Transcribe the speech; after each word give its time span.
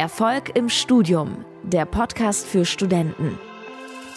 Erfolg 0.00 0.56
im 0.56 0.70
Studium, 0.70 1.44
der 1.62 1.84
Podcast 1.84 2.46
für 2.46 2.64
Studenten. 2.64 3.38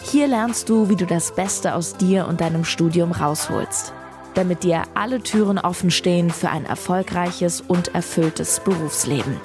Hier 0.01 0.27
lernst 0.27 0.69
du, 0.69 0.87
wie 0.87 0.95
du 0.95 1.05
das 1.05 1.35
Beste 1.35 1.75
aus 1.75 1.97
dir 1.97 2.25
und 2.25 2.39
deinem 2.39 2.63
Studium 2.63 3.11
rausholst, 3.11 3.91
damit 4.33 4.63
dir 4.63 4.83
alle 4.93 5.21
Türen 5.21 5.59
offen 5.59 5.91
stehen 5.91 6.29
für 6.29 6.49
ein 6.49 6.65
erfolgreiches 6.65 7.59
und 7.59 7.93
erfülltes 7.93 8.61
Berufsleben. 8.61 9.41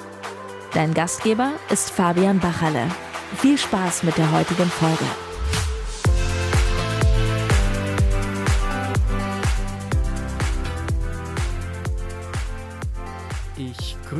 Dein 0.73 0.93
Gastgeber 0.93 1.51
ist 1.69 1.89
Fabian 1.91 2.39
Bachalle. 2.39 2.87
Viel 3.35 3.57
Spaß 3.57 4.03
mit 4.03 4.17
der 4.17 4.31
heutigen 4.31 4.69
Folge. 4.69 5.28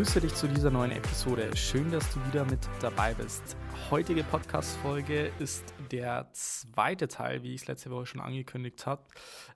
Ich 0.10 0.14
grüße 0.14 0.26
dich 0.26 0.34
zu 0.34 0.48
dieser 0.48 0.71
neuen 0.71 0.89
Episode. 0.89 1.55
Schön, 1.55 1.91
dass 1.91 2.04
du 2.12 2.20
wieder 2.26 2.44
mit 2.44 2.58
dabei 2.82 3.14
bist. 3.14 3.55
Heutige 3.91 4.23
Podcast-Folge 4.23 5.31
ist 5.40 5.63
der 5.91 6.27
zweite 6.34 7.08
Teil, 7.08 7.41
wie 7.41 7.55
ich 7.55 7.62
es 7.62 7.67
letzte 7.67 7.90
Woche 7.90 8.05
schon 8.05 8.22
angekündigt 8.22 8.86
habe, 8.86 9.03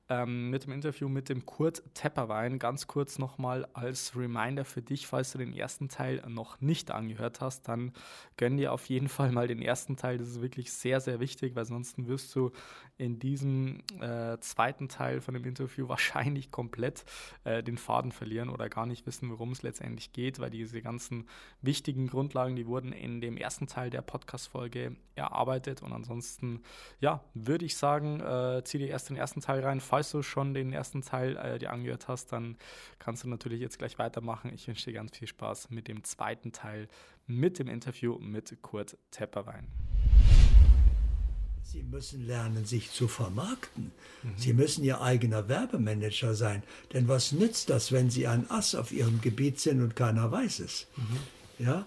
ähm, 0.10 0.50
mit 0.50 0.66
dem 0.66 0.72
Interview 0.72 1.08
mit 1.08 1.30
dem 1.30 1.46
Kurt 1.46 1.84
Tepperwein. 1.94 2.60
Ganz 2.60 2.88
kurz 2.88 3.20
nochmal 3.20 3.68
als 3.74 4.16
Reminder 4.16 4.66
für 4.66 4.82
dich, 4.82 5.08
falls 5.08 5.32
du 5.32 5.38
den 5.38 5.54
ersten 5.54 5.88
Teil 5.88 6.22
noch 6.28 6.60
nicht 6.62 6.92
angehört 6.92 7.42
hast, 7.42 7.68
dann 7.68 7.94
gönn 8.36 8.58
dir 8.58 8.74
auf 8.74 8.88
jeden 8.88 9.08
Fall 9.08 9.32
mal 9.32 9.48
den 9.48 9.62
ersten 9.62 9.96
Teil. 9.96 10.18
Das 10.18 10.28
ist 10.28 10.42
wirklich 10.42 10.74
sehr, 10.74 11.00
sehr 11.00 11.20
wichtig, 11.20 11.56
weil 11.56 11.66
sonst 11.66 11.96
wirst 12.08 12.36
du 12.36 12.52
in 12.98 13.20
diesem 13.20 13.82
äh, 14.02 14.38
zweiten 14.40 14.90
Teil 14.90 15.22
von 15.22 15.34
dem 15.34 15.46
Interview 15.46 15.88
wahrscheinlich 15.90 16.52
komplett 16.52 17.06
äh, 17.44 17.64
den 17.64 17.78
Faden 17.78 18.12
verlieren 18.12 18.50
oder 18.50 18.70
gar 18.70 18.86
nicht 18.86 19.06
wissen, 19.06 19.30
worum 19.30 19.52
es 19.52 19.62
letztendlich 19.62 20.12
geht, 20.12 20.40
weil 20.40 20.50
diese 20.50 20.82
ganzen 20.82 21.28
wichtigen 21.62 22.08
Grundlagen, 22.08 22.56
die 22.56 22.68
wurden 22.68 22.92
in 22.92 23.22
dem 23.22 23.38
ersten 23.38 23.68
Teil 23.68 23.90
der 23.90 24.02
Podcast-Folge 24.14 24.96
erarbeitet. 25.16 25.82
Und 25.82 25.92
ansonsten, 25.92 26.62
ja, 27.00 27.24
würde 27.34 27.66
ich 27.66 27.76
sagen, 27.76 28.20
äh, 28.20 28.62
zieh 28.64 28.78
dir 28.78 28.90
erst 28.90 29.10
den 29.10 29.18
ersten 29.18 29.42
Teil 29.42 29.62
rein. 29.62 29.82
Falls 29.82 30.12
du 30.12 30.22
schon 30.22 30.54
den 30.54 30.72
ersten 30.72 31.02
Teil 31.02 31.36
äh, 31.36 31.58
dir 31.58 31.72
angehört 31.72 32.08
hast, 32.08 32.32
dann 32.32 32.58
kannst 33.00 33.24
du 33.24 33.28
natürlich 33.28 33.60
jetzt 33.60 33.80
gleich 33.80 33.98
weitermachen. 33.98 34.54
Ich 34.54 34.68
wünsche 34.68 34.86
dir 34.86 34.94
ganz 34.94 35.18
viel 35.18 35.28
Spaß 35.28 35.72
mit 35.72 35.88
dem 35.88 36.04
zweiten 36.04 36.52
Teil, 36.52 36.88
mit 37.26 37.58
dem 37.58 37.68
Interview 37.68 38.20
mit 38.20 38.62
Kurt 38.62 38.98
Tepperwein. 39.10 39.68
Sie 41.64 41.82
müssen 41.82 42.28
lernen, 42.28 42.66
sich 42.66 42.92
zu 42.92 43.08
vermarkten. 43.08 43.92
Mhm. 44.22 44.30
Sie 44.38 44.54
müssen 44.54 44.84
Ihr 44.84 45.02
eigener 45.02 45.48
Werbemanager 45.48 46.36
sein. 46.36 46.62
Denn 46.92 47.08
was 47.08 47.32
nützt 47.32 47.72
das, 47.72 47.92
wenn 47.92 48.12
Sie 48.12 48.28
ein 48.28 48.48
Ass 48.52 48.76
auf 48.76 48.92
Ihrem 48.92 49.22
Gebiet 49.22 49.60
sind 49.60 49.82
und 49.82 49.96
keiner 49.96 50.32
weiß 50.32 50.60
es? 50.60 50.86
Mhm. 50.98 51.66
Ja? 51.66 51.86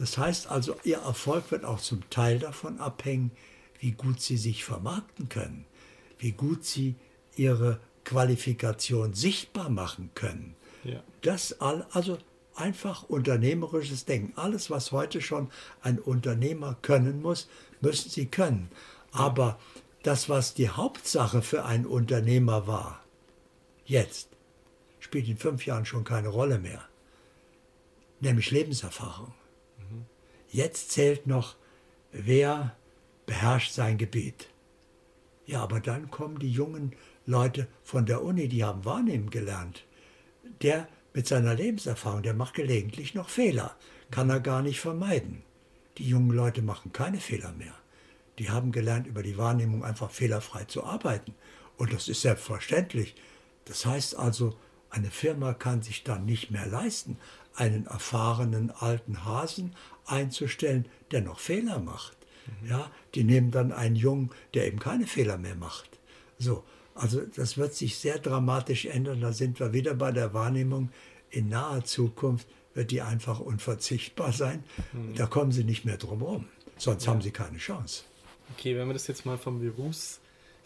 Das 0.00 0.16
heißt 0.16 0.50
also, 0.50 0.76
Ihr 0.82 0.96
Erfolg 1.00 1.50
wird 1.50 1.66
auch 1.66 1.78
zum 1.78 2.08
Teil 2.08 2.38
davon 2.38 2.80
abhängen, 2.80 3.32
wie 3.80 3.90
gut 3.92 4.22
Sie 4.22 4.38
sich 4.38 4.64
vermarkten 4.64 5.28
können, 5.28 5.66
wie 6.18 6.32
gut 6.32 6.64
Sie 6.64 6.94
Ihre 7.36 7.80
Qualifikation 8.06 9.12
sichtbar 9.12 9.68
machen 9.68 10.10
können. 10.14 10.56
Ja. 10.84 11.02
Das 11.20 11.60
all, 11.60 11.86
also 11.90 12.16
einfach 12.54 13.02
unternehmerisches 13.02 14.06
Denken. 14.06 14.32
Alles, 14.38 14.70
was 14.70 14.90
heute 14.90 15.20
schon 15.20 15.50
ein 15.82 15.98
Unternehmer 15.98 16.78
können 16.80 17.20
muss, 17.20 17.50
müssen 17.82 18.08
Sie 18.08 18.24
können. 18.24 18.70
Aber 19.12 19.58
das, 20.02 20.30
was 20.30 20.54
die 20.54 20.70
Hauptsache 20.70 21.42
für 21.42 21.66
einen 21.66 21.84
Unternehmer 21.84 22.66
war, 22.66 23.04
jetzt, 23.84 24.30
spielt 24.98 25.28
in 25.28 25.36
fünf 25.36 25.66
Jahren 25.66 25.84
schon 25.84 26.04
keine 26.04 26.28
Rolle 26.28 26.58
mehr. 26.58 26.88
Nämlich 28.20 28.50
Lebenserfahrung. 28.50 29.34
Jetzt 30.50 30.90
zählt 30.90 31.26
noch, 31.26 31.56
wer 32.12 32.76
beherrscht 33.26 33.72
sein 33.72 33.98
Gebiet. 33.98 34.48
Ja, 35.46 35.62
aber 35.62 35.80
dann 35.80 36.10
kommen 36.10 36.38
die 36.38 36.50
jungen 36.50 36.92
Leute 37.24 37.68
von 37.84 38.06
der 38.06 38.22
Uni, 38.22 38.48
die 38.48 38.64
haben 38.64 38.84
wahrnehmen 38.84 39.30
gelernt. 39.30 39.84
Der 40.62 40.88
mit 41.14 41.26
seiner 41.26 41.54
Lebenserfahrung, 41.54 42.22
der 42.22 42.34
macht 42.34 42.54
gelegentlich 42.54 43.14
noch 43.14 43.28
Fehler, 43.28 43.76
kann 44.10 44.30
er 44.30 44.40
gar 44.40 44.62
nicht 44.62 44.80
vermeiden. 44.80 45.42
Die 45.98 46.08
jungen 46.08 46.30
Leute 46.30 46.62
machen 46.62 46.92
keine 46.92 47.18
Fehler 47.18 47.52
mehr. 47.52 47.74
Die 48.38 48.50
haben 48.50 48.72
gelernt, 48.72 49.06
über 49.06 49.22
die 49.22 49.38
Wahrnehmung 49.38 49.84
einfach 49.84 50.10
fehlerfrei 50.10 50.64
zu 50.64 50.82
arbeiten. 50.84 51.34
Und 51.76 51.92
das 51.92 52.08
ist 52.08 52.22
selbstverständlich. 52.22 53.14
Das 53.66 53.86
heißt 53.86 54.16
also, 54.16 54.56
eine 54.90 55.10
Firma 55.10 55.54
kann 55.54 55.82
sich 55.82 56.04
dann 56.04 56.24
nicht 56.26 56.50
mehr 56.50 56.66
leisten, 56.66 57.16
einen 57.54 57.86
erfahrenen 57.86 58.70
alten 58.70 59.24
Hasen 59.24 59.74
einzustellen, 60.06 60.86
der 61.10 61.22
noch 61.22 61.38
Fehler 61.38 61.78
macht. 61.78 62.16
Mhm. 62.62 62.68
Ja, 62.68 62.90
die 63.14 63.24
nehmen 63.24 63.50
dann 63.50 63.72
einen 63.72 63.96
Jungen, 63.96 64.30
der 64.54 64.66
eben 64.66 64.78
keine 64.78 65.06
Fehler 65.06 65.38
mehr 65.38 65.54
macht. 65.54 65.88
So, 66.38 66.64
also 66.94 67.20
das 67.20 67.56
wird 67.56 67.74
sich 67.74 67.98
sehr 67.98 68.18
dramatisch 68.18 68.86
ändern. 68.86 69.20
Da 69.20 69.32
sind 69.32 69.60
wir 69.60 69.72
wieder 69.72 69.94
bei 69.94 70.12
der 70.12 70.34
Wahrnehmung. 70.34 70.90
In 71.30 71.48
naher 71.48 71.84
Zukunft 71.84 72.48
wird 72.74 72.90
die 72.90 73.02
einfach 73.02 73.40
unverzichtbar 73.40 74.32
sein. 74.32 74.64
Mhm. 74.92 75.14
Da 75.14 75.26
kommen 75.26 75.52
sie 75.52 75.64
nicht 75.64 75.84
mehr 75.84 75.96
drum 75.96 76.20
herum. 76.20 76.48
Sonst 76.76 77.04
ja. 77.04 77.12
haben 77.12 77.20
sie 77.20 77.30
keine 77.30 77.58
Chance. 77.58 78.04
Okay, 78.56 78.76
wenn 78.76 78.88
wir 78.88 78.94
das 78.94 79.06
jetzt 79.06 79.26
mal 79.26 79.38
vom 79.38 79.60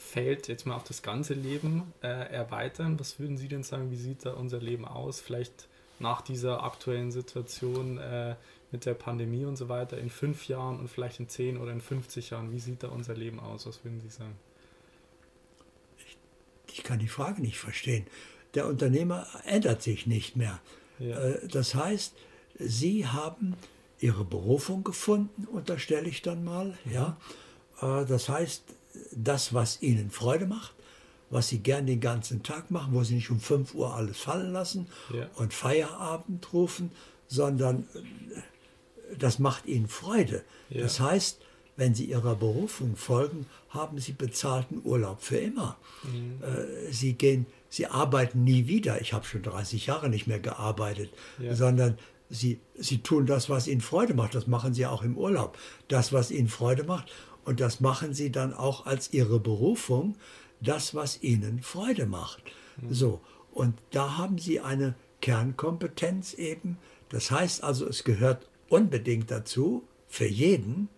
Berufsfeld 0.05 0.49
jetzt 0.49 0.67
mal 0.67 0.77
auf 0.77 0.85
das 0.85 1.03
ganze 1.03 1.35
Leben 1.35 1.93
äh, 2.03 2.07
erweitern, 2.07 2.99
was 3.01 3.19
würden 3.19 3.37
Sie 3.37 3.49
denn 3.49 3.63
sagen, 3.63 3.91
wie 3.91 3.97
sieht 3.97 4.25
da 4.25 4.35
unser 4.35 4.59
Leben 4.59 4.85
aus? 4.85 5.21
Vielleicht 5.21 5.69
nach 5.99 6.23
dieser 6.23 6.63
aktuellen 6.63 7.11
Situation 7.11 7.99
äh, 7.99 8.37
mit 8.71 8.85
der 8.85 8.95
Pandemie 8.95 9.45
und 9.45 9.57
so 9.57 9.69
weiter 9.69 9.99
in 9.99 10.11
fünf 10.11 10.49
Jahren 10.49 10.79
und 10.79 10.89
vielleicht 10.89 11.21
in 11.21 11.29
zehn 11.29 11.57
oder 11.57 11.73
in 11.73 11.81
50 11.81 12.31
Jahren? 12.31 12.53
Wie 12.53 12.59
sieht 12.59 12.83
da 12.83 12.89
unser 12.89 13.15
Leben 13.15 13.41
aus? 13.41 13.67
Was 13.67 13.85
würden 13.85 14.01
Sie 14.01 14.09
sagen? 14.09 14.37
Ich, 15.99 16.17
ich 16.73 16.85
kann 16.85 16.99
die 16.99 17.09
Frage 17.09 17.41
nicht 17.41 17.59
verstehen. 17.59 18.07
Der 18.55 18.67
Unternehmer 18.67 19.27
ändert 19.45 19.83
sich 19.83 20.07
nicht 20.07 20.37
mehr. 20.37 20.61
Ja. 20.99 21.19
Äh, 21.19 21.49
das 21.49 21.75
heißt, 21.75 22.15
Sie 22.59 23.07
haben 23.07 23.57
Ihre 24.01 24.25
Berufung 24.25 24.85
gefunden, 24.85 25.47
unterstelle 25.47 26.09
ich 26.09 26.23
dann 26.23 26.45
mal. 26.45 26.77
Ja? 26.85 27.17
Äh, 27.81 28.05
das 28.05 28.29
heißt, 28.29 28.65
das, 29.13 29.55
was 29.55 29.83
Ihnen 29.83 30.11
Freude 30.11 30.47
macht, 30.47 30.75
was 31.31 31.49
sie 31.49 31.59
gern 31.59 31.87
den 31.87 32.01
ganzen 32.01 32.43
Tag 32.43 32.71
machen, 32.71 32.95
wo 32.95 33.03
sie 33.03 33.17
nicht 33.17 33.31
um 33.31 33.41
5 33.41 33.75
Uhr 33.75 33.95
alles 33.95 34.19
fallen 34.19 34.53
lassen 34.53 34.87
ja. 35.13 35.29
und 35.35 35.53
Feierabend 35.53 36.53
rufen, 36.53 36.93
sondern 37.27 37.89
äh, 37.95 39.17
das 39.19 39.39
macht 39.39 39.67
ihnen 39.67 39.89
Freude. 39.89 40.45
Ja. 40.71 40.83
Das 40.83 41.01
heißt, 41.01 41.41
wenn 41.77 41.95
sie 41.95 42.05
ihrer 42.05 42.37
Berufung 42.37 42.97
folgen, 42.97 43.47
haben 43.69 43.99
sie 43.99 44.13
bezahlten 44.13 44.81
Urlaub 44.85 45.23
für 45.23 45.39
immer. 45.39 45.77
Mhm. 46.05 46.41
Äh, 46.43 46.93
sie 46.93 47.15
gehen, 47.15 47.47
sie 47.69 47.87
arbeiten 47.87 48.45
nie 48.45 48.69
wieder. 48.69 49.01
Ich 49.01 49.13
habe 49.13 49.25
schon 49.25 49.43
30 49.43 49.87
Jahre 49.87 50.09
nicht 50.09 50.27
mehr 50.27 50.39
gearbeitet, 50.39 51.11
ja. 51.39 51.55
sondern 51.55 51.99
sie, 52.31 52.61
sie 52.79 52.99
tun 52.99 53.27
das, 53.27 53.51
was 53.51 53.67
ihnen 53.67 53.81
Freude 53.81 54.15
macht. 54.15 54.35
Das 54.35 54.47
machen 54.47 54.73
sie 54.73 54.87
auch 54.87 55.03
im 55.03 55.19
Urlaub. 55.19 55.59
Das, 55.89 56.13
was 56.13 56.31
ihnen 56.31 56.49
Freude 56.49 56.85
macht. 56.85 57.11
Und 57.45 57.61
das 57.61 57.81
machen 57.81 58.15
sie 58.15 58.31
dann 58.33 58.55
auch 58.55 58.87
als 58.87 59.13
ihre 59.13 59.39
Berufung 59.39 60.17
das, 60.61 60.95
was 60.95 61.23
ihnen 61.23 61.63
Freude 61.63 62.07
macht. 62.07 62.43
Mhm. 62.81 62.95
So, 62.95 63.21
und 63.53 63.79
da 63.91 64.17
haben 64.17 64.39
sie 64.39 64.61
eine 64.61 64.95
Kernkompetenz 65.21 66.35
eben. 66.35 66.79
Das 67.09 67.31
heißt 67.31 67.63
also, 67.63 67.87
es 67.87 68.05
gehört 68.05 68.49
unbedingt 68.69 69.31
dazu, 69.31 69.87
für 70.09 70.27
jeden 70.27 70.89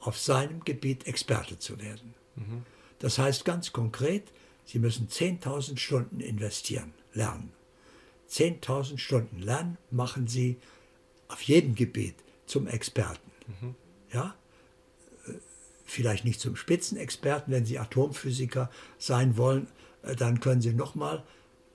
auf 0.00 0.18
seinem 0.18 0.64
Gebiet 0.64 1.06
Experte 1.06 1.58
zu 1.58 1.80
werden. 1.80 2.14
Mhm. 2.36 2.64
Das 2.98 3.18
heißt 3.18 3.44
ganz 3.44 3.72
konkret, 3.72 4.32
Sie 4.64 4.80
müssen 4.80 5.08
10.000 5.08 5.78
Stunden 5.78 6.18
investieren, 6.18 6.92
lernen. 7.12 7.52
10.000 8.28 8.98
Stunden 8.98 9.38
lernen 9.38 9.78
machen 9.92 10.26
Sie 10.26 10.56
auf 11.28 11.40
jedem 11.42 11.76
Gebiet 11.76 12.16
zum 12.46 12.66
Experten. 12.66 13.30
Mhm. 13.46 13.74
Ja? 14.12 14.34
Vielleicht 15.86 16.24
nicht 16.24 16.40
zum 16.40 16.56
Spitzenexperten, 16.56 17.52
wenn 17.52 17.64
Sie 17.64 17.78
Atomphysiker 17.78 18.70
sein 18.98 19.36
wollen, 19.36 19.68
äh, 20.02 20.14
dann 20.14 20.40
können 20.40 20.60
Sie 20.60 20.72
nochmal 20.72 21.22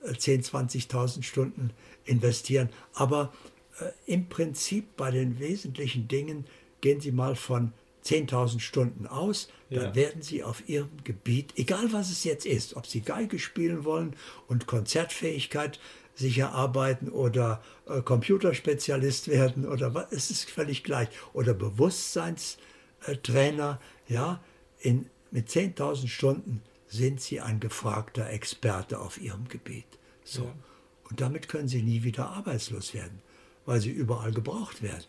10.000, 0.04 0.88
20.000 0.88 1.22
Stunden 1.22 1.70
investieren. 2.04 2.68
Aber 2.94 3.32
äh, 3.80 3.86
im 4.06 4.28
Prinzip 4.28 4.96
bei 4.96 5.10
den 5.10 5.38
wesentlichen 5.38 6.08
Dingen 6.08 6.46
gehen 6.80 7.00
Sie 7.00 7.12
mal 7.12 7.36
von 7.36 7.72
10.000 8.04 8.60
Stunden 8.60 9.06
aus, 9.06 9.48
dann 9.70 9.84
ja. 9.84 9.94
werden 9.94 10.22
Sie 10.22 10.42
auf 10.42 10.68
Ihrem 10.68 10.90
Gebiet, 11.04 11.52
egal 11.56 11.92
was 11.92 12.10
es 12.10 12.24
jetzt 12.24 12.46
ist, 12.46 12.74
ob 12.74 12.84
Sie 12.86 13.00
Geige 13.00 13.38
spielen 13.38 13.84
wollen 13.84 14.16
und 14.48 14.66
Konzertfähigkeit 14.66 15.78
sich 16.14 16.36
erarbeiten 16.38 17.08
oder 17.08 17.62
äh, 17.86 18.02
Computerspezialist 18.02 19.28
werden 19.28 19.66
oder 19.66 19.94
was, 19.94 20.06
es 20.10 20.30
ist 20.30 20.50
völlig 20.50 20.84
gleich, 20.84 21.08
oder 21.32 21.54
Bewusstseinstrainer, 21.54 23.80
ja, 24.12 24.40
in, 24.78 25.06
mit 25.30 25.48
10.000 25.48 26.08
Stunden 26.08 26.62
sind 26.86 27.20
Sie 27.20 27.40
ein 27.40 27.58
gefragter 27.58 28.28
Experte 28.30 29.00
auf 29.00 29.20
Ihrem 29.20 29.48
Gebiet. 29.48 29.86
So. 30.24 30.44
Ja. 30.44 30.54
Und 31.10 31.20
damit 31.20 31.48
können 31.48 31.68
Sie 31.68 31.82
nie 31.82 32.02
wieder 32.02 32.28
arbeitslos 32.28 32.94
werden, 32.94 33.20
weil 33.66 33.80
Sie 33.80 33.90
überall 33.90 34.32
gebraucht 34.32 34.82
werden. 34.82 35.04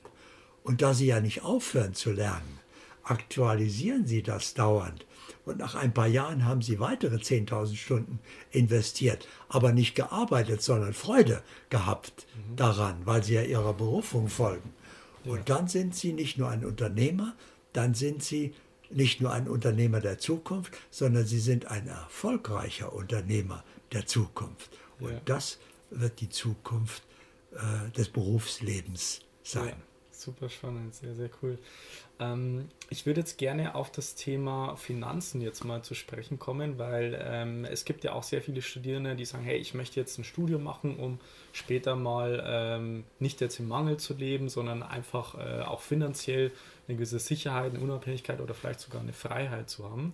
Und 0.64 0.82
da 0.82 0.94
Sie 0.94 1.08
ja 1.08 1.20
nicht 1.20 1.44
aufhören 1.44 1.94
zu 1.94 2.12
lernen, 2.12 2.60
aktualisieren 3.04 4.08
Sie 4.08 4.24
das 4.24 4.54
dauernd. 4.54 5.06
Und 5.46 5.58
nach 5.58 5.76
ein 5.76 5.94
paar 5.94 6.08
Jahren 6.08 6.46
haben 6.46 6.62
Sie 6.62 6.80
weitere 6.80 7.18
10.000 7.18 7.76
Stunden 7.76 8.20
investiert, 8.52 9.28
aber 9.50 9.74
nicht 9.74 9.94
gearbeitet, 9.96 10.62
sondern 10.62 10.94
Freude 10.94 11.44
gehabt 11.70 12.26
mhm. 12.36 12.56
daran, 12.56 13.02
weil 13.06 13.24
Sie 13.24 13.34
ja 13.34 13.44
Ihrer 13.44 13.74
Berufung 13.74 14.30
folgen. 14.30 14.74
Ja. 15.26 15.34
Und 15.34 15.50
dann 15.50 15.68
sind 15.68 15.96
Sie 15.96 16.14
nicht 16.14 16.38
nur 16.38 16.50
ein 16.50 16.64
Unternehmer, 16.66 17.36
dann 17.74 17.94
sind 17.94 18.24
Sie 18.24 18.54
nicht 18.96 19.22
nur 19.22 19.32
ein 19.32 19.48
Unternehmer 19.48 20.00
der 20.00 20.20
Zukunft, 20.20 20.74
sondern 20.90 21.26
Sie 21.26 21.40
sind 21.40 21.68
ein 21.68 21.88
erfolgreicher 21.88 22.94
Unternehmer 22.94 23.64
der 23.92 24.06
Zukunft. 24.06 24.78
Und 25.00 25.12
ja. 25.12 25.22
das 25.26 25.60
wird 25.90 26.22
die 26.22 26.30
Zukunft 26.30 27.04
äh, 27.52 27.92
des 27.92 28.10
Berufslebens 28.10 29.22
sein. 29.44 29.70
Ja, 29.70 29.76
super 30.12 30.50
spannend, 30.50 30.96
sehr, 30.96 31.14
sehr 31.14 31.30
cool. 31.42 31.58
Ähm, 32.20 32.70
ich 32.90 33.06
würde 33.06 33.22
jetzt 33.22 33.38
gerne 33.38 33.76
auf 33.76 33.92
das 33.92 34.16
Thema 34.16 34.76
Finanzen 34.76 35.42
jetzt 35.42 35.64
mal 35.66 35.84
zu 35.84 35.94
sprechen 35.96 36.40
kommen, 36.40 36.78
weil 36.80 37.20
ähm, 37.22 37.66
es 37.66 37.86
gibt 37.86 38.04
ja 38.04 38.14
auch 38.14 38.24
sehr 38.24 38.42
viele 38.42 38.62
Studierende, 38.62 39.16
die 39.16 39.26
sagen, 39.26 39.44
hey, 39.44 39.58
ich 39.58 39.74
möchte 39.74 40.00
jetzt 40.00 40.18
ein 40.18 40.24
Studium 40.24 40.64
machen, 40.64 40.98
um 40.98 41.20
später 41.52 41.96
mal 41.96 42.44
ähm, 42.46 43.04
nicht 43.20 43.42
jetzt 43.42 43.60
im 43.60 43.68
Mangel 43.68 43.98
zu 43.98 44.14
leben, 44.14 44.50
sondern 44.50 44.84
einfach 44.84 45.36
äh, 45.36 45.62
auch 45.62 45.82
finanziell 45.82 46.52
eine 46.88 46.98
gewisse 46.98 47.20
Sicherheit, 47.20 47.74
eine 47.74 47.84
Unabhängigkeit 47.84 48.42
oder 48.42 48.54
vielleicht 48.54 48.82
sogar 48.82 49.02
eine 49.02 49.14
Freiheit 49.14 49.70
zu 49.70 49.90
haben. 49.90 50.14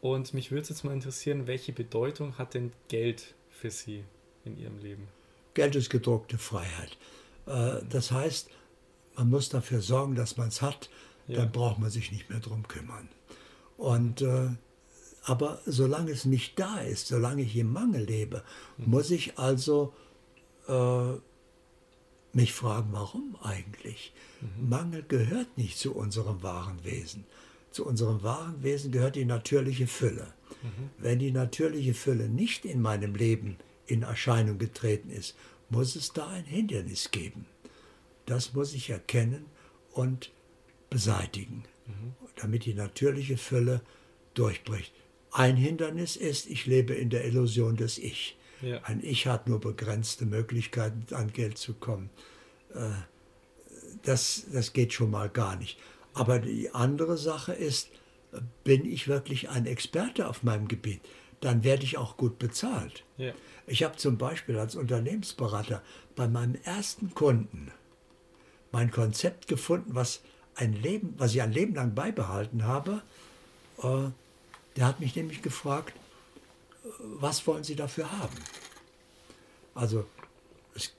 Und 0.00 0.34
mich 0.34 0.50
würde 0.50 0.68
jetzt 0.68 0.84
mal 0.84 0.92
interessieren, 0.92 1.46
welche 1.46 1.72
Bedeutung 1.72 2.36
hat 2.38 2.54
denn 2.54 2.72
Geld 2.88 3.34
für 3.50 3.70
Sie 3.70 4.04
in 4.44 4.58
Ihrem 4.58 4.78
Leben? 4.78 5.08
Geld 5.54 5.76
ist 5.76 5.90
gedruckte 5.90 6.38
Freiheit. 6.38 6.96
Äh, 7.46 7.84
das 7.88 8.10
heißt, 8.10 8.50
man 9.16 9.30
muss 9.30 9.48
dafür 9.48 9.80
sorgen, 9.80 10.14
dass 10.14 10.36
man 10.36 10.48
es 10.48 10.62
hat, 10.62 10.90
ja. 11.28 11.36
dann 11.36 11.52
braucht 11.52 11.78
man 11.78 11.90
sich 11.90 12.10
nicht 12.10 12.30
mehr 12.30 12.40
drum 12.40 12.66
kümmern. 12.66 13.08
Und, 13.76 14.22
äh, 14.22 14.50
aber 15.24 15.60
solange 15.66 16.10
es 16.10 16.24
nicht 16.24 16.58
da 16.58 16.80
ist, 16.80 17.08
solange 17.08 17.42
ich 17.42 17.56
im 17.56 17.72
Mangel 17.72 18.04
lebe, 18.04 18.42
mhm. 18.78 18.90
muss 18.90 19.10
ich 19.10 19.38
also 19.38 19.94
äh, 20.68 21.12
mich 22.34 22.52
fragen, 22.52 22.88
warum 22.92 23.36
eigentlich? 23.42 24.12
Mhm. 24.40 24.68
Mangel 24.68 25.04
gehört 25.06 25.56
nicht 25.56 25.78
zu 25.78 25.94
unserem 25.94 26.42
wahren 26.42 26.84
Wesen. 26.84 27.24
Zu 27.70 27.86
unserem 27.86 28.22
wahren 28.22 28.62
Wesen 28.62 28.92
gehört 28.92 29.16
die 29.16 29.24
natürliche 29.24 29.86
Fülle. 29.86 30.32
Mhm. 30.62 30.90
Wenn 30.98 31.18
die 31.18 31.32
natürliche 31.32 31.94
Fülle 31.94 32.28
nicht 32.28 32.64
in 32.64 32.80
meinem 32.80 33.14
Leben 33.14 33.56
in 33.86 34.02
Erscheinung 34.02 34.58
getreten 34.58 35.10
ist, 35.10 35.36
muss 35.68 35.96
es 35.96 36.12
da 36.12 36.28
ein 36.28 36.44
Hindernis 36.44 37.10
geben. 37.10 37.46
Das 38.26 38.52
muss 38.52 38.74
ich 38.74 38.90
erkennen 38.90 39.46
und 39.92 40.30
beseitigen, 40.90 41.64
mhm. 41.86 42.14
damit 42.36 42.66
die 42.66 42.74
natürliche 42.74 43.36
Fülle 43.36 43.80
durchbricht. 44.34 44.92
Ein 45.32 45.56
Hindernis 45.56 46.16
ist, 46.16 46.46
ich 46.46 46.66
lebe 46.66 46.92
in 46.92 47.08
der 47.08 47.24
Illusion 47.24 47.76
des 47.76 47.98
Ich. 47.98 48.36
Ja. 48.62 48.80
Ein 48.84 49.00
Ich 49.02 49.26
hat 49.26 49.48
nur 49.48 49.60
begrenzte 49.60 50.24
Möglichkeiten, 50.24 51.14
an 51.14 51.32
Geld 51.32 51.58
zu 51.58 51.74
kommen. 51.74 52.10
Äh, 52.74 52.90
das, 54.02 54.44
das 54.52 54.72
geht 54.72 54.92
schon 54.92 55.10
mal 55.10 55.28
gar 55.28 55.56
nicht. 55.56 55.78
Aber 56.14 56.38
die 56.38 56.74
andere 56.74 57.16
Sache 57.16 57.52
ist, 57.52 57.88
bin 58.64 58.90
ich 58.90 59.08
wirklich 59.08 59.50
ein 59.50 59.66
Experte 59.66 60.28
auf 60.28 60.42
meinem 60.42 60.68
Gebiet? 60.68 61.00
Dann 61.40 61.64
werde 61.64 61.84
ich 61.84 61.98
auch 61.98 62.16
gut 62.16 62.38
bezahlt. 62.38 63.04
Ja. 63.16 63.32
Ich 63.66 63.82
habe 63.82 63.96
zum 63.96 64.16
Beispiel 64.16 64.58
als 64.58 64.76
Unternehmensberater 64.76 65.82
bei 66.14 66.28
meinem 66.28 66.56
ersten 66.64 67.14
Kunden 67.14 67.72
mein 68.70 68.90
Konzept 68.90 69.48
gefunden, 69.48 69.94
was, 69.94 70.22
ein 70.54 70.72
Leben, 70.72 71.14
was 71.18 71.34
ich 71.34 71.42
ein 71.42 71.52
Leben 71.52 71.74
lang 71.74 71.94
beibehalten 71.94 72.64
habe. 72.64 73.02
Äh, 73.82 74.10
der 74.76 74.86
hat 74.86 75.00
mich 75.00 75.14
nämlich 75.14 75.42
gefragt, 75.42 75.94
was 76.98 77.46
wollen 77.46 77.64
Sie 77.64 77.76
dafür 77.76 78.10
haben? 78.10 78.36
Also 79.74 80.04
es 80.74 80.92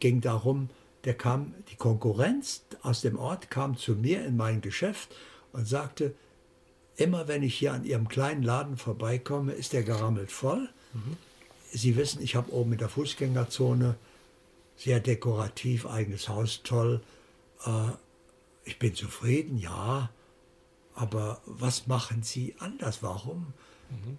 ging 0.00 0.20
darum, 0.20 0.68
der 1.04 1.14
kam, 1.14 1.54
die 1.70 1.76
Konkurrenz 1.76 2.64
aus 2.82 3.00
dem 3.00 3.18
Ort 3.18 3.50
kam 3.50 3.76
zu 3.76 3.92
mir 3.92 4.24
in 4.24 4.36
mein 4.36 4.60
Geschäft 4.60 5.14
und 5.52 5.66
sagte, 5.66 6.14
immer 6.96 7.28
wenn 7.28 7.42
ich 7.42 7.56
hier 7.56 7.72
an 7.72 7.84
Ihrem 7.84 8.08
kleinen 8.08 8.42
Laden 8.42 8.76
vorbeikomme, 8.76 9.52
ist 9.52 9.72
der 9.72 9.82
gerammelt 9.82 10.32
voll. 10.32 10.68
Mhm. 10.92 11.16
Sie 11.72 11.96
wissen, 11.96 12.22
ich 12.22 12.36
habe 12.36 12.52
oben 12.52 12.72
in 12.72 12.78
der 12.78 12.88
Fußgängerzone 12.88 13.96
sehr 14.76 15.00
dekorativ, 15.00 15.86
eigenes 15.86 16.28
Haus, 16.28 16.62
toll. 16.62 17.00
Äh, 17.64 17.90
ich 18.64 18.78
bin 18.78 18.94
zufrieden, 18.94 19.58
ja, 19.58 20.10
aber 20.94 21.40
was 21.44 21.86
machen 21.86 22.22
Sie 22.22 22.54
anders? 22.58 23.02
Warum? 23.02 23.52
Mhm. 23.90 24.18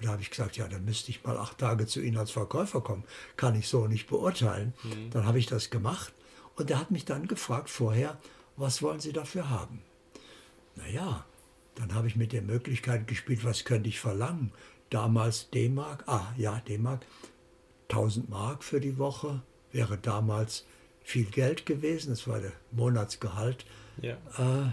Da 0.00 0.08
habe 0.08 0.22
ich 0.22 0.30
gesagt, 0.30 0.56
ja, 0.56 0.66
dann 0.66 0.84
müsste 0.84 1.10
ich 1.10 1.22
mal 1.22 1.36
acht 1.36 1.58
Tage 1.58 1.86
zu 1.86 2.00
Ihnen 2.00 2.16
als 2.16 2.30
Verkäufer 2.30 2.80
kommen. 2.80 3.04
Kann 3.36 3.54
ich 3.54 3.68
so 3.68 3.86
nicht 3.86 4.08
beurteilen. 4.08 4.74
Mhm. 4.82 5.10
Dann 5.10 5.26
habe 5.26 5.38
ich 5.38 5.46
das 5.46 5.70
gemacht 5.70 6.12
und 6.56 6.70
er 6.70 6.78
hat 6.78 6.90
mich 6.90 7.04
dann 7.04 7.28
gefragt 7.28 7.70
vorher, 7.70 8.18
was 8.56 8.82
wollen 8.82 9.00
Sie 9.00 9.12
dafür 9.12 9.48
haben? 9.50 9.82
Naja, 10.76 11.24
dann 11.74 11.94
habe 11.94 12.08
ich 12.08 12.16
mit 12.16 12.32
der 12.32 12.42
Möglichkeit 12.42 13.06
gespielt, 13.06 13.44
was 13.44 13.64
könnte 13.64 13.88
ich 13.88 14.00
verlangen? 14.00 14.52
Damals 14.90 15.50
D-Mark, 15.50 16.04
ah 16.06 16.32
ja, 16.36 16.60
D-Mark, 16.68 17.06
1000 17.88 18.28
Mark 18.28 18.64
für 18.64 18.80
die 18.80 18.98
Woche 18.98 19.42
wäre 19.70 19.96
damals 19.96 20.66
viel 21.02 21.24
Geld 21.24 21.66
gewesen, 21.66 22.10
das 22.10 22.28
war 22.28 22.40
der 22.40 22.52
Monatsgehalt. 22.70 23.64
Ja. 24.00 24.16
Äh, 24.38 24.72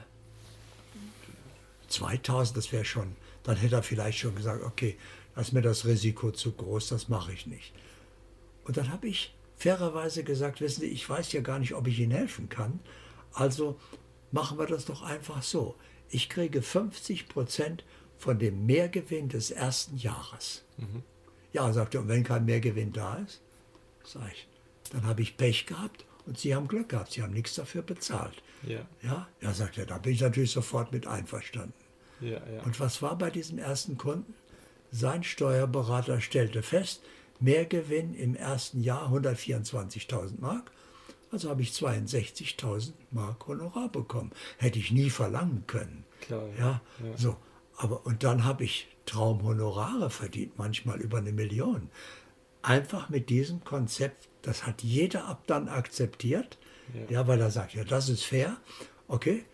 2000, 1.88 2.58
das 2.58 2.72
wäre 2.72 2.86
schon, 2.86 3.16
dann 3.44 3.58
hätte 3.58 3.76
er 3.76 3.84
vielleicht 3.84 4.20
schon 4.20 4.36
gesagt, 4.36 4.64
okay, 4.64 4.98
da 5.36 5.42
ist 5.42 5.54
mir 5.54 5.62
das 5.62 5.86
Risiko 5.86 6.32
zu 6.32 6.52
groß, 6.52 6.90
das 6.90 7.08
mache 7.08 7.34
ich 7.34 7.48
nicht. 7.48 7.74
Und 8.66 8.78
dann 8.78 8.92
habe 8.92 9.08
ich 9.08 9.34
fairerweise 9.56 10.24
gesagt, 10.24 10.62
wissen 10.62 10.82
Sie, 10.82 10.88
ich 10.88 11.10
weiß 11.10 11.32
ja 11.34 11.42
gar 11.42 11.60
nicht, 11.60 11.74
ob 11.74 11.88
ich 11.88 12.00
Ihnen 12.00 12.12
helfen 12.12 12.50
kann, 12.50 12.80
also 13.34 13.80
machen 14.32 14.58
wir 14.58 14.66
das 14.66 14.86
doch 14.86 15.02
einfach 15.02 15.44
so. 15.44 15.76
Ich 16.10 16.30
kriege 16.30 16.62
50 16.62 17.30
Prozent 17.30 17.84
von 18.18 18.40
dem 18.40 18.66
Mehrgewinn 18.66 19.30
des 19.30 19.52
ersten 19.52 19.98
Jahres. 19.98 20.64
Mhm. 20.78 21.04
Ja, 21.54 21.72
sagt 21.74 21.96
er, 21.96 22.02
und 22.02 22.08
wenn 22.08 22.24
kein 22.24 22.46
Mehrgewinn 22.46 22.92
da 22.92 23.16
ist, 23.18 23.42
sage 24.04 24.32
ich, 24.34 24.48
dann 24.92 25.06
habe 25.06 25.22
ich 25.22 25.38
Pech 25.38 25.66
gehabt 25.66 26.06
und 26.26 26.38
Sie 26.38 26.54
haben 26.54 26.68
Glück 26.68 26.90
gehabt, 26.90 27.12
Sie 27.12 27.22
haben 27.22 27.34
nichts 27.34 27.56
dafür 27.56 27.82
bezahlt. 27.82 28.44
Ja, 28.64 28.86
ja, 29.02 29.28
ja 29.42 29.54
sagt 29.54 29.78
er, 29.78 29.86
da 29.86 29.98
bin 29.98 30.14
ich 30.14 30.22
natürlich 30.22 30.52
sofort 30.52 30.92
mit 30.92 31.08
einverstanden. 31.08 31.74
Ja, 32.22 32.42
ja. 32.48 32.64
Und 32.64 32.80
was 32.80 33.02
war 33.02 33.18
bei 33.18 33.30
diesem 33.30 33.58
ersten 33.58 33.98
Kunden? 33.98 34.34
Sein 34.92 35.24
Steuerberater 35.24 36.20
stellte 36.20 36.64
fest, 36.64 37.02
Mehrgewinn 37.40 38.16
im 38.16 38.36
ersten 38.36 38.82
Jahr 38.82 39.12
124.000 39.12 40.40
Mark. 40.40 40.72
Also 41.32 41.50
habe 41.50 41.62
ich 41.62 41.72
62.000 41.72 42.94
Mark 43.12 43.48
Honorar 43.48 43.90
bekommen. 43.90 44.32
Hätte 44.58 44.80
ich 44.80 44.92
nie 44.92 45.10
verlangen 45.10 45.64
können. 45.68 46.06
Klar, 46.22 46.48
ja. 46.58 46.82
ja. 47.04 47.18
So, 47.18 47.38
aber 47.78 48.06
und 48.06 48.24
dann 48.24 48.44
habe 48.44 48.64
ich 48.64 48.88
Traumhonorare 49.06 50.10
verdient, 50.10 50.58
manchmal 50.58 51.00
über 51.00 51.20
eine 51.20 51.32
Million. 51.32 51.90
Einfach 52.62 53.10
mit 53.10 53.30
diesem 53.30 53.64
Konzept, 53.64 54.28
das 54.42 54.66
hat 54.66 54.84
jeder 54.84 55.26
ab 55.26 55.44
dann 55.48 55.70
akzeptiert. 55.70 56.58
Ja, 56.94 57.20
ja 57.22 57.28
weil 57.28 57.40
er 57.40 57.52
sagt, 57.52 57.74
ja, 57.74 57.84
das 57.84 58.10
ist 58.10 58.24
fair. 58.24 58.58
Okay, 59.08 59.46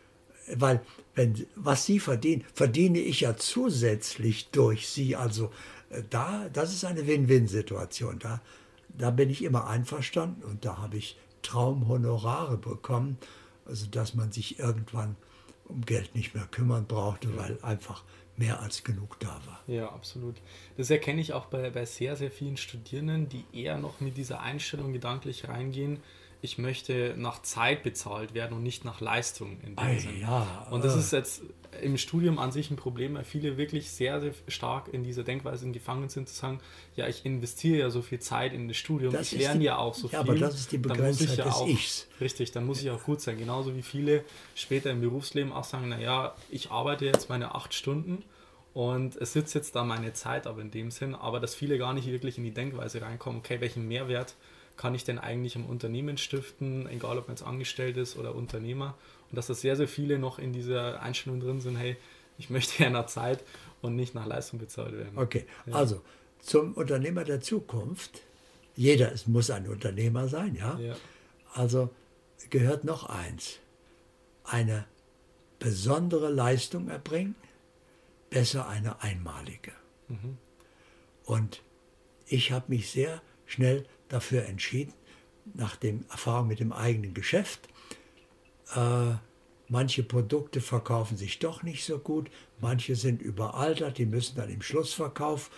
weil 0.53 0.81
wenn 1.15 1.45
was 1.55 1.85
Sie 1.85 1.99
verdienen, 1.99 2.43
verdiene 2.53 2.99
ich 2.99 3.21
ja 3.21 3.37
zusätzlich 3.37 4.49
durch 4.49 4.87
Sie. 4.87 5.15
Also 5.15 5.51
äh, 5.89 6.03
da, 6.09 6.49
das 6.49 6.73
ist 6.73 6.85
eine 6.85 7.07
Win-Win-Situation. 7.07 8.19
Da, 8.19 8.41
da 8.89 9.11
bin 9.11 9.29
ich 9.29 9.43
immer 9.43 9.67
einverstanden 9.67 10.43
und 10.43 10.65
da 10.65 10.77
habe 10.77 10.97
ich 10.97 11.17
Traumhonorare 11.41 12.57
bekommen, 12.57 13.17
also 13.65 13.85
dass 13.87 14.15
man 14.15 14.31
sich 14.31 14.59
irgendwann 14.59 15.15
um 15.65 15.81
Geld 15.81 16.15
nicht 16.15 16.35
mehr 16.35 16.45
kümmern 16.45 16.85
brauchte, 16.85 17.35
weil 17.37 17.57
einfach 17.61 18.03
mehr 18.37 18.59
als 18.59 18.83
genug 18.83 19.19
da 19.19 19.39
war. 19.45 19.61
Ja, 19.67 19.89
absolut. 19.89 20.35
Das 20.77 20.89
erkenne 20.89 21.21
ich 21.21 21.33
auch 21.33 21.45
bei, 21.45 21.69
bei 21.69 21.85
sehr, 21.85 22.15
sehr 22.15 22.31
vielen 22.31 22.57
Studierenden, 22.57 23.29
die 23.29 23.45
eher 23.53 23.77
noch 23.77 24.01
mit 24.01 24.17
dieser 24.17 24.41
Einstellung 24.41 24.93
gedanklich 24.93 25.47
reingehen, 25.47 25.99
ich 26.45 26.57
möchte 26.57 27.13
nach 27.17 27.41
Zeit 27.41 27.83
bezahlt 27.83 28.33
werden 28.33 28.53
und 28.53 28.63
nicht 28.63 28.85
nach 28.85 29.01
Leistung 29.01 29.59
in 29.63 29.75
dem 29.75 29.79
Ei, 29.79 29.97
Sinn. 29.97 30.21
Ja, 30.21 30.67
und 30.71 30.83
das 30.85 30.95
äh. 30.95 30.99
ist 30.99 31.11
jetzt 31.11 31.41
im 31.81 31.97
Studium 31.97 32.39
an 32.39 32.51
sich 32.51 32.71
ein 32.71 32.77
Problem, 32.77 33.15
weil 33.15 33.25
viele 33.25 33.57
wirklich 33.57 33.91
sehr, 33.91 34.21
sehr 34.21 34.33
stark 34.47 34.93
in 34.93 35.03
dieser 35.03 35.23
Denkweise 35.23 35.69
gefangen 35.71 36.07
sind, 36.07 36.29
zu 36.29 36.35
sagen, 36.35 36.59
ja, 36.95 37.07
ich 37.07 37.25
investiere 37.25 37.79
ja 37.79 37.89
so 37.89 38.01
viel 38.01 38.19
Zeit 38.19 38.53
in 38.53 38.67
das 38.69 38.77
Studium, 38.77 39.11
das 39.11 39.33
ich 39.33 39.39
lerne 39.39 39.59
die, 39.59 39.65
ja 39.65 39.77
auch 39.77 39.93
so 39.93 40.07
ja, 40.07 40.23
viel. 40.23 40.31
aber 40.31 40.39
das 40.39 40.55
ist 40.55 40.71
die 40.71 40.77
Begrenztheit 40.77 41.37
ja 41.37 41.43
des 41.45 41.53
auch, 41.55 41.67
Ichs. 41.67 42.07
Richtig, 42.21 42.51
dann 42.51 42.65
muss 42.65 42.81
ich 42.81 42.89
auch 42.91 43.03
gut 43.03 43.19
sein. 43.19 43.37
Genauso 43.37 43.75
wie 43.75 43.81
viele 43.81 44.23
später 44.53 44.91
im 44.91 45.01
Berufsleben 45.01 45.51
auch 45.51 45.65
sagen, 45.65 45.89
naja, 45.89 46.35
ich 46.49 46.71
arbeite 46.71 47.05
jetzt 47.05 47.27
meine 47.29 47.55
acht 47.55 47.73
Stunden 47.73 48.23
und 48.73 49.15
es 49.15 49.33
sitzt 49.33 49.55
jetzt 49.55 49.75
da 49.75 49.83
meine 49.83 50.13
Zeit 50.13 50.47
aber 50.47 50.61
in 50.61 50.71
dem 50.71 50.91
Sinn, 50.91 51.15
aber 51.15 51.39
dass 51.39 51.55
viele 51.55 51.77
gar 51.77 51.93
nicht 51.93 52.07
wirklich 52.07 52.37
in 52.37 52.43
die 52.43 52.53
Denkweise 52.53 53.01
reinkommen, 53.01 53.39
okay, 53.39 53.59
welchen 53.61 53.87
Mehrwert 53.87 54.35
kann 54.77 54.95
ich 54.95 55.03
denn 55.03 55.19
eigentlich 55.19 55.55
im 55.55 55.65
Unternehmen 55.65 56.17
stiften, 56.17 56.87
egal 56.89 57.17
ob 57.17 57.27
man 57.27 57.37
jetzt 57.37 57.45
angestellt 57.45 57.97
ist 57.97 58.17
oder 58.17 58.35
Unternehmer. 58.35 58.97
Und 59.29 59.37
dass 59.37 59.47
da 59.47 59.53
sehr, 59.53 59.75
sehr 59.75 59.87
viele 59.87 60.19
noch 60.19 60.39
in 60.39 60.53
dieser 60.53 61.01
Einstellung 61.01 61.39
drin 61.39 61.61
sind, 61.61 61.77
hey, 61.77 61.97
ich 62.37 62.49
möchte 62.49 62.83
ja 62.83 62.89
nach 62.89 63.07
Zeit 63.07 63.43
und 63.81 63.95
nicht 63.95 64.15
nach 64.15 64.25
Leistung 64.25 64.59
bezahlt 64.59 64.93
werden. 64.93 65.17
Okay, 65.17 65.45
ja. 65.65 65.73
also 65.73 66.01
zum 66.39 66.73
Unternehmer 66.73 67.23
der 67.23 67.41
Zukunft, 67.41 68.21
jeder 68.75 69.11
es 69.11 69.27
muss 69.27 69.49
ein 69.49 69.67
Unternehmer 69.67 70.27
sein, 70.27 70.55
ja? 70.55 70.77
ja. 70.79 70.95
Also 71.53 71.89
gehört 72.49 72.83
noch 72.83 73.09
eins, 73.09 73.59
eine 74.43 74.85
besondere 75.59 76.29
Leistung 76.29 76.89
erbringen, 76.89 77.35
besser 78.29 78.67
eine 78.67 79.01
einmalige. 79.01 79.71
Mhm. 80.09 80.37
Und 81.23 81.63
ich 82.27 82.51
habe 82.51 82.65
mich 82.67 82.91
sehr 82.91 83.21
schnell 83.45 83.85
dafür 84.09 84.45
entschieden, 84.45 84.93
nach 85.53 85.75
der 85.75 85.95
Erfahrung 86.09 86.47
mit 86.47 86.59
dem 86.59 86.71
eigenen 86.71 87.13
Geschäft, 87.13 87.67
äh, 88.75 89.13
manche 89.67 90.03
Produkte 90.03 90.61
verkaufen 90.61 91.17
sich 91.17 91.39
doch 91.39 91.63
nicht 91.63 91.85
so 91.85 91.99
gut, 91.99 92.29
manche 92.59 92.95
sind 92.95 93.21
überaltert, 93.21 93.97
die 93.97 94.05
müssen 94.05 94.35
dann 94.37 94.49
im 94.49 94.61
Schlussverkauf 94.61 95.49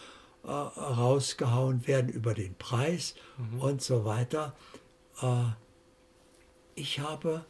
äh, 0.43 0.49
rausgehauen 0.49 1.87
werden 1.87 2.09
über 2.09 2.33
den 2.33 2.55
Preis 2.55 3.15
mhm. 3.37 3.59
und 3.59 3.81
so 3.81 4.05
weiter. 4.05 4.55
Äh, 5.21 5.43
ich 6.75 6.99
habe 6.99 7.45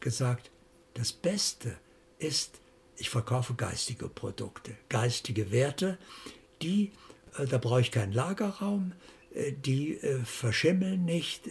gesagt, 0.00 0.50
das 0.94 1.12
Beste 1.12 1.76
ist, 2.18 2.60
ich 2.96 3.10
verkaufe 3.10 3.54
geistige 3.54 4.08
Produkte, 4.08 4.76
geistige 4.88 5.50
Werte, 5.50 5.98
die, 6.62 6.92
äh, 7.38 7.46
da 7.46 7.58
brauche 7.58 7.80
ich 7.80 7.90
keinen 7.90 8.12
Lagerraum, 8.12 8.92
die 9.64 9.96
äh, 9.98 10.18
verschimmeln 10.24 11.04
nicht, 11.04 11.48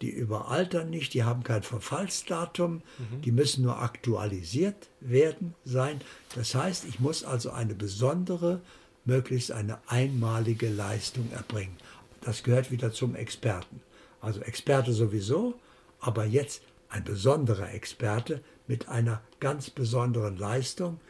die 0.00 0.10
überaltern 0.10 0.90
nicht, 0.90 1.14
die 1.14 1.22
haben 1.22 1.42
kein 1.44 1.62
Verfallsdatum, 1.62 2.82
mhm. 2.98 3.22
die 3.22 3.32
müssen 3.32 3.62
nur 3.62 3.80
aktualisiert 3.80 4.88
werden 5.00 5.54
sein. 5.64 6.00
Das 6.34 6.54
heißt, 6.54 6.86
ich 6.86 6.98
muss 7.00 7.22
also 7.22 7.50
eine 7.50 7.74
besondere, 7.74 8.60
möglichst 9.04 9.52
eine 9.52 9.78
einmalige 9.86 10.68
Leistung 10.68 11.30
erbringen. 11.32 11.76
Das 12.22 12.42
gehört 12.42 12.70
wieder 12.70 12.92
zum 12.92 13.14
Experten. 13.14 13.80
Also 14.20 14.40
Experte 14.40 14.92
sowieso, 14.92 15.54
aber 16.00 16.24
jetzt 16.24 16.62
ein 16.88 17.04
besonderer 17.04 17.72
Experte 17.72 18.42
mit 18.66 18.88
einer 18.88 19.22
ganz 19.38 19.70
besonderen 19.70 20.36
Leistung. 20.36 21.00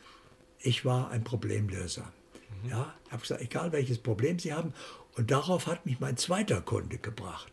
Ich 0.61 0.85
war 0.85 1.11
ein 1.11 1.25
Problemlöser. 1.25 2.13
Mhm. 2.63 2.71
Ja, 2.71 2.95
ich 3.07 3.13
habe 3.13 3.23
gesagt, 3.23 3.41
egal 3.41 3.73
welches 3.73 3.99
Problem 3.99 4.39
Sie 4.39 4.53
haben. 4.53 4.73
Und 5.17 5.31
darauf 5.31 5.67
hat 5.67 5.87
mich 5.87 6.01
mein 6.01 6.17
zweiter 6.17 6.61
Kunde 6.61 6.99
gebracht. 6.99 7.53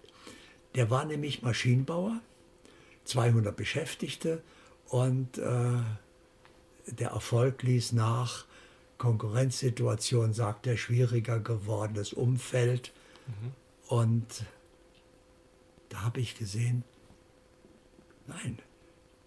Der 0.75 0.89
war 0.89 1.05
nämlich 1.05 1.41
Maschinenbauer, 1.41 2.21
200 3.05 3.55
Beschäftigte 3.55 4.43
und 4.87 5.37
äh, 5.37 5.81
der 6.87 7.09
Erfolg 7.09 7.63
ließ 7.63 7.93
nach. 7.93 8.45
Konkurrenzsituation, 8.97 10.33
sagt 10.33 10.65
er, 10.65 10.75
schwieriger 10.75 11.39
gewordenes 11.39 12.13
Umfeld. 12.13 12.93
Mhm. 13.27 13.51
Und 13.87 14.45
da 15.89 16.01
habe 16.01 16.19
ich 16.19 16.37
gesehen, 16.37 16.83
nein, 18.25 18.59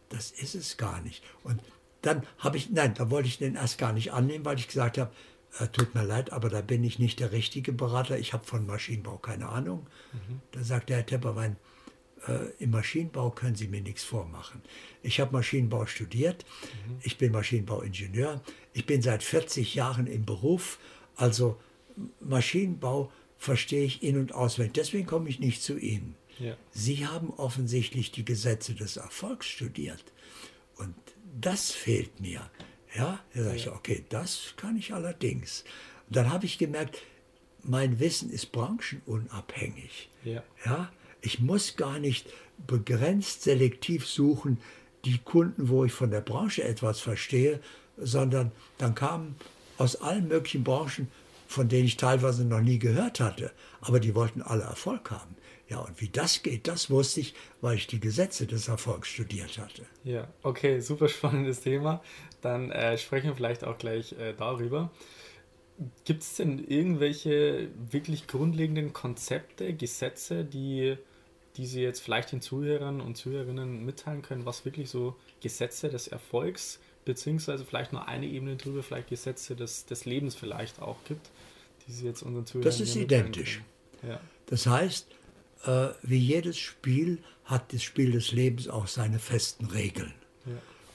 das 0.09 0.31
ist 0.31 0.55
es 0.55 0.77
gar 0.77 1.01
nicht. 1.01 1.23
Und 1.45 1.63
dann 2.03 2.27
habe 2.39 2.57
ich, 2.57 2.71
nein, 2.71 2.95
da 2.95 3.11
wollte 3.11 3.29
ich 3.29 3.39
den 3.39 3.55
erst 3.55 3.79
gar 3.79 3.93
nicht 3.93 4.13
annehmen, 4.13 4.45
weil 4.45 4.59
ich 4.59 4.67
gesagt 4.67 4.99
habe, 4.99 5.13
äh, 5.59 5.67
tut 5.69 5.95
mir 5.95 6.05
leid, 6.05 6.33
aber 6.33 6.49
da 6.49 6.61
bin 6.61 6.85
ich 6.85 6.99
nicht 6.99 7.21
der 7.21 7.33
richtige 7.33 7.73
Berater. 7.73 8.19
Ich 8.19 8.33
habe 8.33 8.45
von 8.45 8.67
Maschinenbau 8.67 9.19
keine 9.19 9.49
Ahnung. 9.49 9.87
Mhm. 10.13 10.41
Da 10.53 10.63
sagt 10.63 10.89
der 10.89 10.99
Herr 10.99 11.07
Tepperwein, 11.07 11.57
äh, 12.27 12.51
im 12.59 12.71
Maschinenbau 12.71 13.31
können 13.31 13.57
Sie 13.57 13.69
mir 13.69 13.81
nichts 13.81 14.05
vormachen. 14.05 14.63
Ich 15.03 15.21
habe 15.21 15.33
Maschinenbau 15.33 15.87
studiert, 15.87 16.45
mhm. 16.87 16.99
ich 17.03 17.19
bin 17.19 17.33
Maschinenbauingenieur, 17.33 18.43
ich 18.73 18.87
bin 18.87 19.03
seit 19.03 19.23
40 19.23 19.75
Jahren 19.75 20.07
im 20.07 20.25
Beruf, 20.25 20.79
also 21.17 21.59
Maschinenbau 22.21 23.11
verstehe 23.39 23.85
ich 23.85 24.03
in- 24.03 24.19
und 24.19 24.35
auswendig. 24.35 24.75
Deswegen 24.75 25.07
komme 25.07 25.29
ich 25.29 25.41
nicht 25.41 25.63
zu 25.63 25.79
Ihnen. 25.79 26.15
Ja. 26.39 26.57
Sie 26.71 27.07
haben 27.07 27.31
offensichtlich 27.31 28.13
die 28.13 28.25
Gesetze 28.25 28.75
des 28.75 28.97
Erfolgs 28.97 29.47
studiert. 29.47 30.05
Und 30.77 30.95
das 31.39 31.71
fehlt 31.71 32.21
mir. 32.21 32.51
Ja, 32.97 33.21
da 33.35 33.45
sage 33.45 33.57
ich, 33.57 33.71
okay, 33.71 34.05
das 34.09 34.55
kann 34.57 34.77
ich 34.77 34.93
allerdings. 34.93 35.65
Und 36.09 36.17
dann 36.17 36.33
habe 36.33 36.47
ich 36.47 36.59
gemerkt, 36.59 36.99
mein 37.63 38.01
Wissen 38.01 38.31
ist 38.31 38.53
branchenunabhängig. 38.53 40.09
Ja. 40.25 40.43
ja. 40.65 40.91
Ich 41.21 41.41
muss 41.41 41.77
gar 41.77 41.99
nicht 41.99 42.27
begrenzt 42.67 43.43
selektiv 43.43 44.07
suchen, 44.07 44.59
die 45.05 45.19
Kunden, 45.19 45.69
wo 45.69 45.85
ich 45.85 45.93
von 45.93 46.11
der 46.11 46.21
Branche 46.21 46.65
etwas 46.65 47.01
verstehe, 47.01 47.61
sondern 47.97 48.53
dann 48.79 48.95
kamen 48.95 49.37
aus 49.79 49.97
allen 49.97 50.29
möglichen 50.29 50.65
Branchen, 50.65 51.09
von 51.47 51.69
denen 51.69 51.87
ich 51.87 51.97
teilweise 51.97 52.45
noch 52.45 52.61
nie 52.61 52.79
gehört 52.79 53.21
hatte, 53.21 53.51
aber 53.81 53.99
die 54.01 54.15
wollten 54.15 54.43
alle 54.43 54.63
Erfolg 54.63 55.11
haben. 55.11 55.37
Ja, 55.71 55.79
und 55.79 56.01
wie 56.01 56.09
das 56.09 56.43
geht, 56.43 56.67
das 56.67 56.91
wusste 56.91 57.21
ich, 57.21 57.33
weil 57.61 57.77
ich 57.77 57.87
die 57.87 58.01
Gesetze 58.01 58.47
des 58.47 58.67
Erfolgs 58.67 59.09
studiert 59.09 59.57
hatte. 59.57 59.87
Ja, 60.03 60.27
okay, 60.43 60.81
super 60.81 61.09
spannendes 61.09 61.61
Thema. 61.61 62.03
Dann 62.43 62.73
äh, 62.73 62.99
sprechen 62.99 63.29
wir 63.29 63.37
vielleicht 63.37 63.63
auch 63.63 63.79
gleich 63.79 64.13
äh, 64.13 64.35
darüber. 64.37 64.91
Gibt 66.05 66.23
es 66.25 66.35
denn 66.35 66.59
irgendwelche 66.67 67.69
wirklich 67.89 68.27
grundlegenden 68.27 68.93
Konzepte, 68.93 69.73
Gesetze, 69.73 70.45
die, 70.45 70.97
die 71.57 71.67
Sie 71.67 71.83
jetzt 71.83 72.01
vielleicht 72.01 72.33
den 72.33 72.43
Zuhörern 72.43 73.01
und 73.01 73.17
Zuhörerinnen 73.17 73.85
mitteilen 73.87 74.23
können, 74.23 74.45
was 74.45 74.65
wirklich 74.65 74.91
so 74.91 75.15
Gesetze 75.41 75.89
des 75.89 76.09
Erfolgs, 76.09 76.81
beziehungsweise 77.05 77.65
vielleicht 77.65 77.93
nur 77.93 78.09
eine 78.09 78.27
Ebene 78.27 78.57
drüber, 78.57 78.83
vielleicht 78.83 79.09
Gesetze 79.09 79.55
des, 79.55 79.87
des 79.87 80.05
Lebens 80.05 80.35
vielleicht 80.35 80.83
auch 80.83 80.97
gibt, 81.05 81.31
die 81.87 81.93
Sie 81.93 82.07
jetzt 82.07 82.23
unseren 82.23 82.45
Zuhörern 82.45 82.65
Das 82.65 82.81
ist 82.81 82.97
identisch. 82.97 83.63
Ja. 84.03 84.21
Das 84.47 84.67
heißt, 84.67 85.07
äh, 85.65 85.89
wie 86.03 86.19
jedes 86.19 86.59
Spiel 86.59 87.19
hat 87.45 87.73
das 87.73 87.83
Spiel 87.83 88.13
des 88.13 88.33
Lebens 88.33 88.69
auch 88.69 88.87
seine 88.87 89.19
festen 89.19 89.67
Regeln. 89.67 90.15
Ja. 90.47 90.53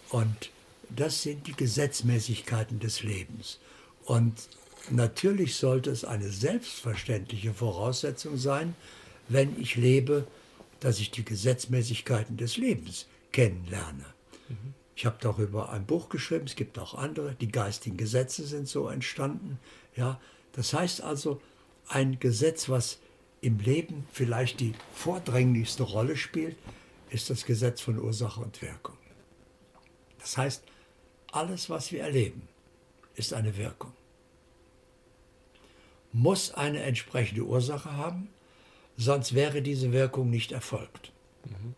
Und 0.10 0.51
das 0.89 1.22
sind 1.22 1.48
die 1.48 1.53
Gesetzmäßigkeiten 1.53 2.79
des 2.79 3.03
Lebens. 3.03 3.60
Und 4.05 4.48
natürlich 4.89 5.55
sollte 5.55 5.89
es 5.91 6.05
eine 6.05 6.29
selbstverständliche 6.29 7.53
Voraussetzung 7.53 8.38
sein, 8.38 8.75
wenn 9.27 9.60
ich 9.60 9.75
lebe, 9.75 10.27
dass 10.79 11.00
ich 11.00 11.12
die 11.12 11.25
Gesetzmäßigkeiten 11.25 12.38
des 12.38 12.57
Lebens 12.57 13.07
kennenlerne. 13.31 14.05
Mhm. 14.50 14.74
Ich 14.95 15.05
habe 15.05 15.17
darüber 15.19 15.72
ein 15.72 15.86
Buch 15.86 16.10
geschrieben, 16.10 16.45
es 16.45 16.55
gibt 16.55 16.79
auch 16.79 16.93
andere, 16.93 17.36
die 17.36 17.51
geistigen 17.51 17.98
Gesetze 17.98 18.45
sind 18.45 18.67
so 18.67 18.88
entstanden. 18.88 19.60
Ja, 19.95 20.22
das 20.53 20.74
heißt 20.74 21.01
also, 21.01 21.41
ein 21.88 22.19
Gesetz, 22.19 22.69
was 22.69 23.00
im 23.46 23.60
Leben 23.60 24.08
vielleicht 24.12 24.60
die 24.60 24.74
vordränglichste 24.92 25.84
Rolle 25.84 26.18
spielt, 26.18 26.58
ist 27.12 27.30
das 27.30 27.46
Gesetz 27.46 27.80
von 27.80 28.00
Ursache 28.00 28.42
und 28.42 28.60
Wirkung. 28.64 28.98
Das 30.18 30.36
heißt, 30.36 30.64
alles, 31.32 31.70
was 31.70 31.92
wir 31.92 32.02
erleben, 32.02 32.48
ist 33.14 33.34
eine 33.34 33.56
Wirkung. 33.56 33.94
Muss 36.12 36.56
eine 36.56 36.82
entsprechende 36.82 37.44
Ursache 37.44 37.92
haben, 37.92 38.30
sonst 38.98 39.36
wäre 39.36 39.62
diese 39.62 39.92
Wirkung 39.92 40.32
nicht 40.32 40.52
erfolgt. 40.52 41.12
Mhm. 41.44 41.75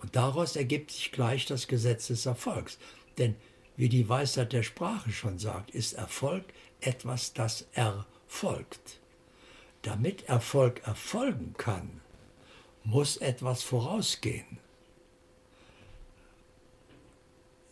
Und 0.00 0.16
daraus 0.16 0.54
ergibt 0.56 0.90
sich 0.90 1.12
gleich 1.12 1.46
das 1.46 1.66
Gesetz 1.66 2.08
des 2.08 2.26
Erfolgs. 2.26 2.76
Denn 3.16 3.36
wie 3.78 3.88
die 3.88 4.06
Weisheit 4.06 4.52
der 4.52 4.64
Sprache 4.64 5.12
schon 5.12 5.38
sagt, 5.38 5.70
ist 5.70 5.94
Erfolg 5.94 6.44
etwas, 6.82 7.32
das 7.32 7.68
erfolgt. 7.72 9.00
Damit 9.82 10.28
Erfolg 10.28 10.86
erfolgen 10.86 11.54
kann, 11.58 12.00
muss 12.84 13.16
etwas 13.16 13.62
vorausgehen. 13.62 14.58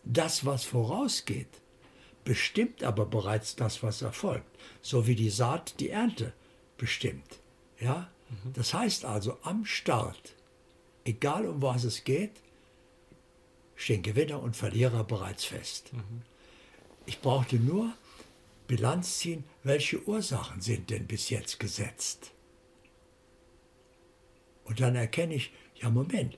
Das, 0.03 0.45
was 0.45 0.63
vorausgeht, 0.63 1.61
bestimmt 2.23 2.83
aber 2.83 3.05
bereits 3.05 3.55
das, 3.55 3.83
was 3.83 4.01
erfolgt, 4.01 4.47
so 4.81 5.07
wie 5.07 5.15
die 5.15 5.29
Saat 5.29 5.79
die 5.79 5.89
Ernte 5.89 6.33
bestimmt. 6.77 7.39
Ja? 7.79 8.09
Mhm. 8.29 8.53
Das 8.53 8.73
heißt 8.73 9.05
also, 9.05 9.37
am 9.43 9.65
Start, 9.65 10.35
egal 11.05 11.45
um 11.47 11.61
was 11.61 11.83
es 11.83 12.03
geht, 12.03 12.31
stehen 13.75 14.03
Gewinner 14.03 14.41
und 14.41 14.55
Verlierer 14.55 15.03
bereits 15.03 15.45
fest. 15.45 15.93
Mhm. 15.93 16.21
Ich 17.05 17.19
brauchte 17.19 17.55
nur 17.57 17.93
Bilanz 18.71 19.19
ziehen, 19.19 19.43
welche 19.63 20.01
Ursachen 20.07 20.61
sind 20.61 20.91
denn 20.91 21.05
bis 21.05 21.29
jetzt 21.29 21.59
gesetzt. 21.59 22.31
Und 24.63 24.79
dann 24.79 24.95
erkenne 24.95 25.35
ich, 25.35 25.51
ja 25.75 25.89
Moment, 25.89 26.37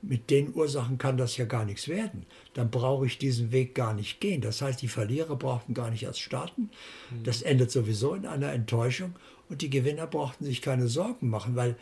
mit 0.00 0.30
den 0.30 0.54
Ursachen 0.54 0.96
kann 0.96 1.18
das 1.18 1.36
ja 1.36 1.44
gar 1.44 1.66
nichts 1.66 1.86
werden. 1.86 2.24
Dann 2.54 2.70
brauche 2.70 3.04
ich 3.04 3.18
diesen 3.18 3.52
Weg 3.52 3.74
gar 3.74 3.92
nicht 3.92 4.18
gehen. 4.18 4.40
Das 4.40 4.62
heißt, 4.62 4.80
die 4.80 4.88
Verlierer 4.88 5.36
brauchten 5.36 5.74
gar 5.74 5.90
nicht 5.90 6.04
erst 6.04 6.20
starten. 6.20 6.70
Das 7.22 7.42
endet 7.42 7.70
sowieso 7.70 8.14
in 8.14 8.24
einer 8.24 8.54
Enttäuschung. 8.54 9.14
Und 9.50 9.60
die 9.60 9.68
Gewinner 9.68 10.06
brauchten 10.06 10.46
sich 10.46 10.62
keine 10.62 10.88
Sorgen 10.88 11.28
machen, 11.28 11.54
weil 11.54 11.76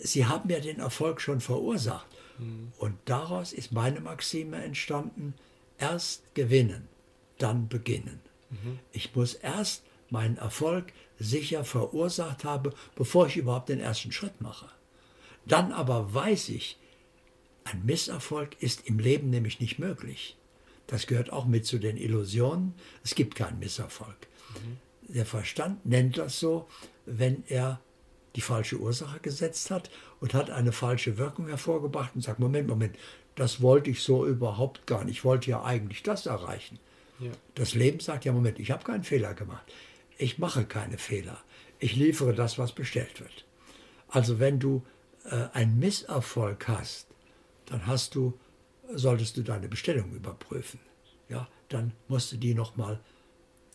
Sie 0.00 0.26
haben 0.26 0.48
ja 0.48 0.60
den 0.60 0.78
Erfolg 0.78 1.20
schon 1.20 1.40
verursacht. 1.40 2.06
Mhm. 2.38 2.72
Und 2.78 2.94
daraus 3.06 3.52
ist 3.52 3.72
meine 3.72 3.98
Maxime 3.98 4.62
entstanden, 4.62 5.34
erst 5.76 6.36
gewinnen, 6.36 6.86
dann 7.38 7.68
beginnen. 7.68 8.20
Mhm. 8.52 8.78
Ich 8.92 9.14
muss 9.14 9.34
erst 9.34 9.82
meinen 10.10 10.36
Erfolg 10.36 10.92
sicher 11.18 11.64
verursacht 11.64 12.44
haben, 12.44 12.72
bevor 12.94 13.26
ich 13.26 13.36
überhaupt 13.36 13.68
den 13.68 13.80
ersten 13.80 14.12
Schritt 14.12 14.40
mache. 14.40 14.68
Dann 15.46 15.72
aber 15.72 16.12
weiß 16.14 16.50
ich, 16.50 16.78
ein 17.64 17.84
Misserfolg 17.84 18.60
ist 18.60 18.86
im 18.86 18.98
Leben 18.98 19.30
nämlich 19.30 19.60
nicht 19.60 19.78
möglich. 19.78 20.36
Das 20.86 21.06
gehört 21.06 21.32
auch 21.32 21.46
mit 21.46 21.64
zu 21.64 21.78
den 21.78 21.96
Illusionen. 21.96 22.74
Es 23.02 23.14
gibt 23.14 23.34
keinen 23.34 23.58
Misserfolg. 23.58 24.16
Mhm. 24.54 25.14
Der 25.14 25.26
Verstand 25.26 25.84
nennt 25.86 26.18
das 26.18 26.38
so, 26.38 26.68
wenn 27.06 27.44
er 27.48 27.80
die 28.36 28.40
falsche 28.40 28.78
Ursache 28.78 29.20
gesetzt 29.20 29.70
hat 29.70 29.90
und 30.20 30.34
hat 30.34 30.50
eine 30.50 30.72
falsche 30.72 31.18
Wirkung 31.18 31.48
hervorgebracht 31.48 32.14
und 32.14 32.22
sagt, 32.22 32.38
Moment, 32.38 32.68
Moment, 32.68 32.96
das 33.34 33.60
wollte 33.60 33.90
ich 33.90 34.02
so 34.02 34.26
überhaupt 34.26 34.86
gar 34.86 35.04
nicht. 35.04 35.18
Ich 35.18 35.24
wollte 35.24 35.50
ja 35.50 35.62
eigentlich 35.62 36.02
das 36.02 36.26
erreichen. 36.26 36.78
Ja. 37.22 37.32
Das 37.54 37.74
Leben 37.74 38.00
sagt, 38.00 38.24
ja, 38.24 38.32
Moment, 38.32 38.58
ich 38.58 38.70
habe 38.70 38.84
keinen 38.84 39.04
Fehler 39.04 39.34
gemacht. 39.34 39.72
Ich 40.18 40.38
mache 40.38 40.64
keine 40.64 40.98
Fehler. 40.98 41.38
Ich 41.78 41.96
liefere 41.96 42.34
das, 42.34 42.58
was 42.58 42.72
bestellt 42.72 43.20
wird. 43.20 43.46
Also 44.08 44.38
wenn 44.38 44.58
du 44.58 44.82
äh, 45.24 45.48
einen 45.52 45.78
Misserfolg 45.78 46.68
hast, 46.68 47.06
dann 47.66 47.86
hast 47.86 48.14
du, 48.14 48.38
solltest 48.92 49.36
du 49.36 49.42
deine 49.42 49.68
Bestellung 49.68 50.12
überprüfen. 50.12 50.80
Ja, 51.28 51.48
dann 51.68 51.92
musst 52.08 52.32
du 52.32 52.36
die 52.36 52.54
nochmal 52.54 53.00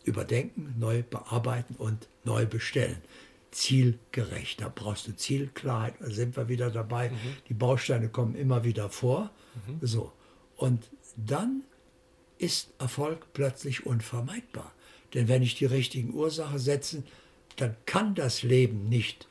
überdenken, 0.04 0.74
neu 0.78 1.02
bearbeiten 1.02 1.74
und 1.76 2.08
neu 2.24 2.46
bestellen. 2.46 3.02
Zielgerecht. 3.50 4.60
Da 4.60 4.70
brauchst 4.72 5.08
du 5.08 5.16
Zielklarheit. 5.16 5.94
Da 6.00 6.10
sind 6.10 6.36
wir 6.36 6.48
wieder 6.48 6.70
dabei. 6.70 7.10
Mhm. 7.10 7.16
Die 7.48 7.54
Bausteine 7.54 8.08
kommen 8.08 8.34
immer 8.34 8.62
wieder 8.64 8.90
vor. 8.90 9.30
Mhm. 9.66 9.86
So. 9.86 10.12
Und 10.56 10.90
dann 11.16 11.62
ist 12.38 12.72
Erfolg 12.78 13.26
plötzlich 13.32 13.86
unvermeidbar. 13.86 14.72
Denn 15.14 15.28
wenn 15.28 15.42
ich 15.42 15.54
die 15.54 15.64
richtigen 15.64 16.14
Ursachen 16.14 16.58
setze, 16.58 17.02
dann 17.56 17.76
kann 17.86 18.14
das 18.14 18.42
Leben 18.42 18.88
nicht 18.88 19.26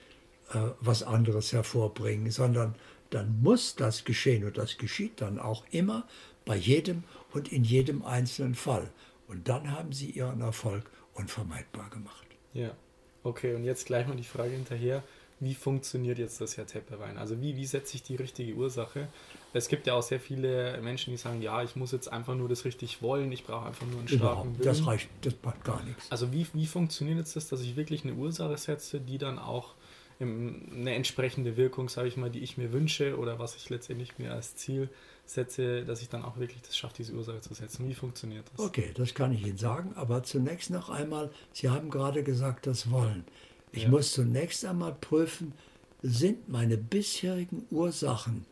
äh, 0.54 0.60
was 0.80 1.04
anderes 1.04 1.54
hervorbringen, 1.54 2.32
sondern 2.32 2.76
dann 3.10 3.42
muss 3.42 3.76
das 3.76 4.04
geschehen 4.04 4.44
und 4.44 4.58
das 4.58 4.78
geschieht 4.78 5.22
dann 5.22 5.40
auch 5.40 5.66
immer 5.72 6.08
bei 6.46 6.56
jedem 6.56 7.04
und 7.32 7.52
in 7.52 7.64
jedem 7.64 8.04
einzelnen 8.04 8.56
Fall. 8.56 8.90
Und 9.28 9.48
dann 9.48 9.72
haben 9.72 9.94
sie 9.94 10.10
ihren 10.10 10.42
Erfolg 10.42 10.90
unvermeidbar 11.14 11.90
gemacht. 11.90 12.26
Ja, 12.54 12.76
okay, 13.24 13.56
und 13.56 13.64
jetzt 13.64 13.86
gleich 13.86 14.08
mal 14.08 14.16
die 14.16 14.24
Frage 14.24 14.52
hinterher, 14.52 15.04
wie 15.40 15.54
funktioniert 15.54 16.18
jetzt 16.18 16.42
das 16.42 16.58
Herr 16.58 16.66
Tepperein? 16.66 17.18
Also 17.18 17.42
wie, 17.42 17.56
wie 17.56 17.66
setze 17.66 17.96
ich 17.96 18.04
die 18.04 18.16
richtige 18.16 18.54
Ursache? 18.54 19.08
Es 19.54 19.68
gibt 19.70 19.88
ja 19.88 19.94
auch 19.94 20.04
sehr 20.04 20.20
viele 20.20 20.80
Menschen, 20.82 21.12
die 21.12 21.18
sagen, 21.18 21.42
ja, 21.42 21.63
ich 21.63 21.75
muss 21.75 21.92
jetzt 21.92 22.12
einfach 22.12 22.36
nur 22.36 22.50
das 22.50 22.66
richtig 22.66 23.01
wollen, 23.01 23.32
ich 23.32 23.44
brauche 23.46 23.66
einfach 23.66 23.86
nur 23.88 24.00
einen 24.00 24.08
starken 24.08 24.58
Willen. 24.58 24.66
Das 24.66 24.86
reicht, 24.86 25.10
das 25.22 25.36
macht 25.44 25.63
gar 25.63 25.84
nichts. 25.84 26.12
Also 26.12 26.32
wie, 26.32 26.46
wie 26.54 26.68
funktioniert 26.68 27.18
jetzt 27.18 27.36
das, 27.36 27.48
dass 27.48 27.62
ich 27.62 27.75
wirklich 27.75 28.04
eine 28.04 28.13
Ursache 28.13 28.58
setze, 28.58 29.00
die 29.00 29.18
dann 29.18 29.39
auch 29.39 29.74
eine 30.20 30.96
entsprechende 30.96 31.58
Wirkung, 31.58 31.89
sage 31.89 32.08
ich 32.08 32.18
mal, 32.18 32.30
die 32.32 32.39
ich 32.39 32.58
mir 32.58 32.74
wünsche 32.74 33.18
oder 33.18 33.38
was 33.38 33.56
ich 33.56 33.70
letztendlich 33.70 34.18
mir 34.18 34.34
als 34.34 34.56
Ziel 34.56 34.89
setze, 35.25 35.86
dass 35.86 36.01
ich 36.01 36.10
dann 36.10 36.24
auch 36.24 36.38
wirklich 36.38 36.62
das 36.62 36.75
schaffe, 36.75 36.96
diese 36.98 37.13
Ursache 37.13 37.42
zu 37.42 37.54
setzen. 37.54 37.88
Wie 37.88 37.94
funktioniert 37.94 38.46
das? 38.51 38.66
Okay, 38.66 38.92
das 38.96 39.13
kann 39.13 39.32
ich 39.32 39.46
Ihnen 39.46 39.58
sagen, 39.58 39.92
aber 39.96 40.24
zunächst 40.24 40.72
noch 40.72 40.89
einmal, 40.89 41.30
Sie 41.54 41.70
haben 41.70 41.89
gerade 41.89 42.24
gesagt, 42.24 42.66
das 42.66 42.89
Wollen. 42.89 43.25
Ich 43.72 43.84
ja. 43.84 43.89
muss 43.89 44.13
zunächst 44.13 44.66
einmal 44.66 44.94
prüfen, 44.94 45.54
sind 46.01 46.50
meine 46.50 46.77
bisherigen 46.77 47.66
Ursachen 47.70 48.46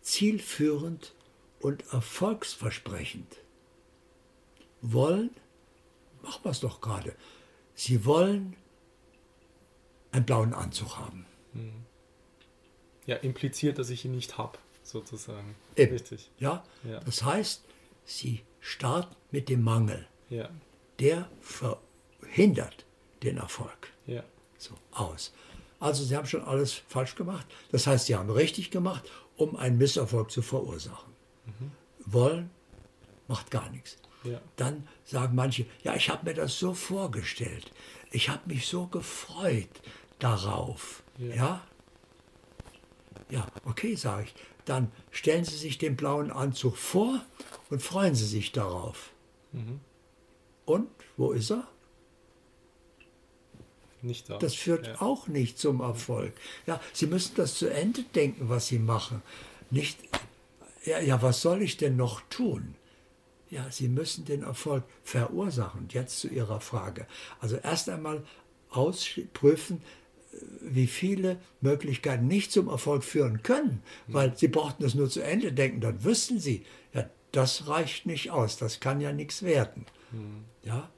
zielführend 0.00 1.14
und 1.60 1.84
erfolgsversprechend? 1.92 3.36
Wollen, 4.82 5.30
machen 6.22 6.44
wir 6.44 6.50
es 6.50 6.60
doch 6.60 6.80
gerade, 6.80 7.14
Sie 7.80 8.04
wollen 8.04 8.56
einen 10.12 10.26
blauen 10.26 10.52
Anzug 10.52 10.98
haben. 10.98 11.24
Hm. 11.54 11.86
Ja, 13.06 13.16
impliziert, 13.16 13.78
dass 13.78 13.88
ich 13.88 14.04
ihn 14.04 14.12
nicht 14.12 14.36
habe, 14.36 14.58
sozusagen. 14.82 15.56
Eben. 15.76 15.92
Richtig. 15.92 16.30
Ja? 16.38 16.62
ja, 16.84 17.00
das 17.00 17.22
heißt, 17.22 17.64
sie 18.04 18.42
starten 18.60 19.16
mit 19.30 19.48
dem 19.48 19.62
Mangel. 19.62 20.06
Ja. 20.28 20.50
Der 20.98 21.30
verhindert 21.40 22.84
den 23.22 23.38
Erfolg. 23.38 23.94
Ja. 24.06 24.24
So, 24.58 24.74
aus. 24.92 25.32
Also 25.78 26.04
sie 26.04 26.14
haben 26.14 26.26
schon 26.26 26.44
alles 26.44 26.74
falsch 26.74 27.14
gemacht. 27.14 27.46
Das 27.72 27.86
heißt, 27.86 28.06
sie 28.06 28.14
haben 28.14 28.28
richtig 28.28 28.70
gemacht, 28.70 29.10
um 29.40 29.56
einen 29.56 29.78
Misserfolg 29.78 30.30
zu 30.30 30.42
verursachen. 30.42 31.12
Mhm. 31.46 31.70
Wollen 32.06 32.50
macht 33.28 33.50
gar 33.50 33.70
nichts. 33.70 33.96
Ja. 34.24 34.40
Dann 34.56 34.86
sagen 35.04 35.34
manche, 35.34 35.66
ja, 35.82 35.94
ich 35.94 36.10
habe 36.10 36.26
mir 36.26 36.34
das 36.34 36.58
so 36.58 36.74
vorgestellt. 36.74 37.70
Ich 38.10 38.28
habe 38.28 38.42
mich 38.46 38.66
so 38.66 38.86
gefreut 38.86 39.68
darauf. 40.18 41.02
Ja. 41.16 41.34
ja? 41.34 41.62
Ja, 43.30 43.46
okay, 43.64 43.94
sage 43.94 44.24
ich. 44.24 44.34
Dann 44.64 44.90
stellen 45.10 45.44
Sie 45.44 45.56
sich 45.56 45.78
den 45.78 45.96
blauen 45.96 46.30
Anzug 46.30 46.76
vor 46.76 47.20
und 47.70 47.82
freuen 47.82 48.14
Sie 48.14 48.26
sich 48.26 48.52
darauf. 48.52 49.10
Mhm. 49.52 49.80
Und 50.64 50.88
wo 51.16 51.32
ist 51.32 51.50
er? 51.50 51.66
Nicht 54.02 54.30
da. 54.30 54.38
Das 54.38 54.54
führt 54.54 54.86
ja. 54.86 55.00
auch 55.00 55.28
nicht 55.28 55.58
zum 55.58 55.80
Erfolg. 55.80 56.32
Ja, 56.66 56.80
Sie 56.92 57.06
müssen 57.06 57.34
das 57.36 57.54
zu 57.54 57.68
Ende 57.68 58.02
denken, 58.14 58.48
was 58.48 58.68
Sie 58.68 58.78
machen. 58.78 59.22
Nicht, 59.70 59.98
ja, 60.84 61.00
ja, 61.00 61.20
was 61.22 61.42
soll 61.42 61.62
ich 61.62 61.76
denn 61.76 61.96
noch 61.96 62.22
tun? 62.30 62.74
Ja, 63.50 63.66
Sie 63.70 63.88
müssen 63.88 64.24
den 64.24 64.42
Erfolg 64.42 64.84
verursachen. 65.04 65.88
Jetzt 65.90 66.20
zu 66.20 66.28
Ihrer 66.28 66.60
Frage. 66.60 67.06
Also 67.40 67.56
erst 67.56 67.88
einmal 67.88 68.24
ausprüfen, 68.70 69.82
wie 70.60 70.86
viele 70.86 71.38
Möglichkeiten 71.60 72.26
nicht 72.26 72.52
zum 72.52 72.68
Erfolg 72.68 73.04
führen 73.04 73.42
können, 73.42 73.82
weil 74.06 74.36
sie 74.36 74.48
brauchten 74.48 74.84
es 74.84 74.94
nur 74.94 75.10
zu 75.10 75.22
Ende 75.22 75.52
denken, 75.52 75.80
dann 75.80 76.04
wüssten 76.04 76.38
sie, 76.38 76.64
ja, 76.94 77.08
das 77.32 77.66
reicht 77.68 78.06
nicht 78.06 78.30
aus, 78.30 78.56
das 78.56 78.80
kann 78.80 79.00
ja 79.00 79.12
nichts 79.12 79.42
werden. 79.42 79.86
Mhm. 80.12 80.44
Ja? 80.62 80.88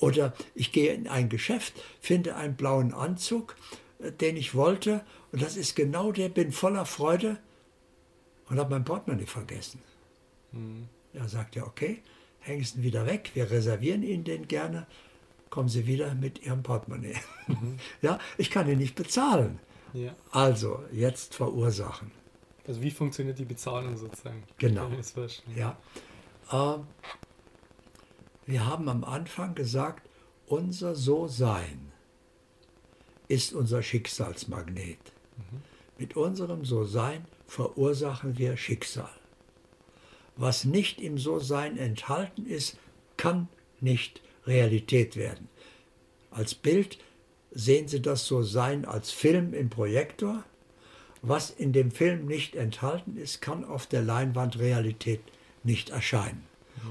Oder 0.00 0.34
ich 0.54 0.72
gehe 0.72 0.92
in 0.92 1.08
ein 1.08 1.28
Geschäft, 1.28 1.74
finde 2.00 2.36
einen 2.36 2.56
blauen 2.56 2.92
Anzug, 2.92 3.56
äh, 4.00 4.12
den 4.12 4.36
ich 4.36 4.54
wollte, 4.54 5.04
und 5.32 5.42
das 5.42 5.56
ist 5.56 5.76
genau 5.76 6.10
der, 6.12 6.28
bin 6.28 6.52
voller 6.52 6.86
Freude 6.86 7.38
und 8.48 8.58
habe 8.58 8.70
mein 8.70 8.84
Portemonnaie 8.84 9.26
vergessen. 9.26 9.80
Mhm. 10.52 10.88
Er 11.12 11.28
sagt 11.28 11.54
ja, 11.56 11.64
okay, 11.64 12.02
hängen 12.40 12.64
Sie 12.64 12.78
ihn 12.78 12.82
wieder 12.82 13.06
weg, 13.06 13.30
wir 13.34 13.50
reservieren 13.50 14.02
Ihnen 14.02 14.24
den 14.24 14.48
gerne 14.48 14.86
kommen 15.50 15.68
Sie 15.68 15.86
wieder 15.86 16.14
mit 16.14 16.42
Ihrem 16.44 16.62
Portemonnaie. 16.62 17.16
Mhm. 17.48 17.78
Ja, 18.02 18.18
ich 18.38 18.50
kann 18.50 18.68
ihn 18.68 18.78
nicht 18.78 18.94
bezahlen. 18.94 19.58
Ja. 19.92 20.14
Also, 20.30 20.82
jetzt 20.92 21.34
verursachen. 21.34 22.12
Also 22.66 22.80
wie 22.82 22.92
funktioniert 22.92 23.38
die 23.38 23.44
Bezahlung 23.44 23.96
sozusagen? 23.96 24.44
Genau. 24.58 24.88
Ja. 25.56 25.76
Äh, 26.52 26.78
wir 28.50 28.66
haben 28.66 28.88
am 28.88 29.04
Anfang 29.04 29.54
gesagt, 29.54 30.08
unser 30.46 30.94
So-Sein 30.94 31.92
ist 33.28 33.52
unser 33.52 33.82
Schicksalsmagnet. 33.82 34.98
Mhm. 35.36 35.62
Mit 35.98 36.16
unserem 36.16 36.64
So-Sein 36.64 37.24
verursachen 37.46 38.38
wir 38.38 38.56
Schicksal. 38.56 39.10
Was 40.36 40.64
nicht 40.64 41.00
im 41.00 41.18
So-Sein 41.18 41.76
enthalten 41.78 42.46
ist, 42.46 42.76
kann 43.16 43.48
nicht 43.80 44.20
Realität 44.46 45.16
werden. 45.16 45.48
Als 46.30 46.54
Bild 46.54 46.98
sehen 47.52 47.88
Sie 47.88 48.00
das 48.00 48.26
so 48.26 48.42
sein 48.42 48.84
als 48.84 49.10
Film 49.10 49.52
im 49.54 49.70
Projektor. 49.70 50.44
Was 51.22 51.50
in 51.50 51.72
dem 51.72 51.90
Film 51.90 52.26
nicht 52.26 52.56
enthalten 52.56 53.16
ist, 53.16 53.42
kann 53.42 53.64
auf 53.64 53.86
der 53.86 54.02
Leinwand 54.02 54.58
Realität 54.58 55.20
nicht 55.62 55.90
erscheinen. 55.90 56.49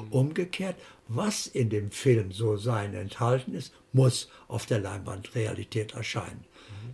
Umgekehrt, 0.10 0.76
was 1.08 1.48
in 1.48 1.70
dem 1.70 1.92
Film 1.92 2.32
so 2.32 2.58
sein 2.58 2.94
enthalten 2.94 3.54
ist, 3.54 3.74
muss 3.94 4.30
auf 4.48 4.66
der 4.66 4.80
Leinwand 4.80 5.36
Realität 5.36 5.94
erscheinen. 5.94 6.46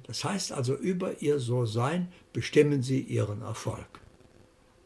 Das 0.03 0.23
heißt 0.23 0.51
also, 0.51 0.75
über 0.75 1.21
ihr 1.21 1.39
So-Sein 1.39 2.12
bestimmen 2.31 2.84
sie 2.84 3.01
ihren 3.01 3.41
Erfolg. 3.41 3.99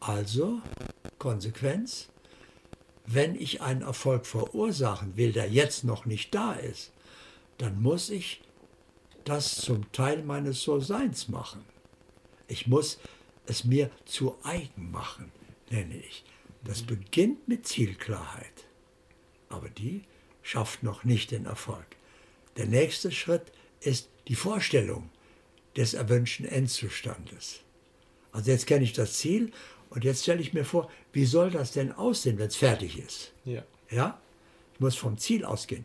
Also, 0.00 0.60
Konsequenz, 1.18 2.08
wenn 3.06 3.34
ich 3.34 3.60
einen 3.60 3.82
Erfolg 3.82 4.26
verursachen 4.26 5.16
will, 5.16 5.32
der 5.32 5.50
jetzt 5.50 5.84
noch 5.84 6.06
nicht 6.06 6.34
da 6.34 6.52
ist, 6.52 6.92
dann 7.58 7.82
muss 7.82 8.08
ich 8.08 8.40
das 9.24 9.56
zum 9.56 9.92
Teil 9.92 10.22
meines 10.22 10.62
So-Seins 10.62 11.28
machen. 11.28 11.64
Ich 12.48 12.66
muss 12.66 12.98
es 13.46 13.64
mir 13.64 13.90
zu 14.06 14.36
eigen 14.42 14.90
machen, 14.90 15.30
nenne 15.70 15.96
ich. 15.96 16.24
Das 16.64 16.82
beginnt 16.82 17.48
mit 17.48 17.66
Zielklarheit, 17.66 18.66
aber 19.48 19.68
die 19.70 20.02
schafft 20.42 20.82
noch 20.82 21.04
nicht 21.04 21.30
den 21.30 21.46
Erfolg. 21.46 21.86
Der 22.56 22.66
nächste 22.66 23.10
Schritt 23.10 23.52
ist 23.80 24.08
die 24.28 24.34
Vorstellung, 24.34 25.10
des 25.76 25.94
erwünschten 25.94 26.46
Endzustandes. 26.46 27.60
Also 28.32 28.50
jetzt 28.50 28.66
kenne 28.66 28.84
ich 28.84 28.92
das 28.92 29.14
Ziel 29.14 29.52
und 29.90 30.04
jetzt 30.04 30.22
stelle 30.22 30.40
ich 30.40 30.52
mir 30.52 30.64
vor, 30.64 30.90
wie 31.12 31.24
soll 31.24 31.50
das 31.50 31.72
denn 31.72 31.92
aussehen, 31.92 32.38
wenn 32.38 32.48
es 32.48 32.56
fertig 32.56 32.98
ist? 32.98 33.32
Ja. 33.44 33.64
Ja? 33.90 34.20
Ich 34.74 34.80
muss 34.80 34.96
vom 34.96 35.18
Ziel 35.18 35.44
ausgehen. 35.44 35.84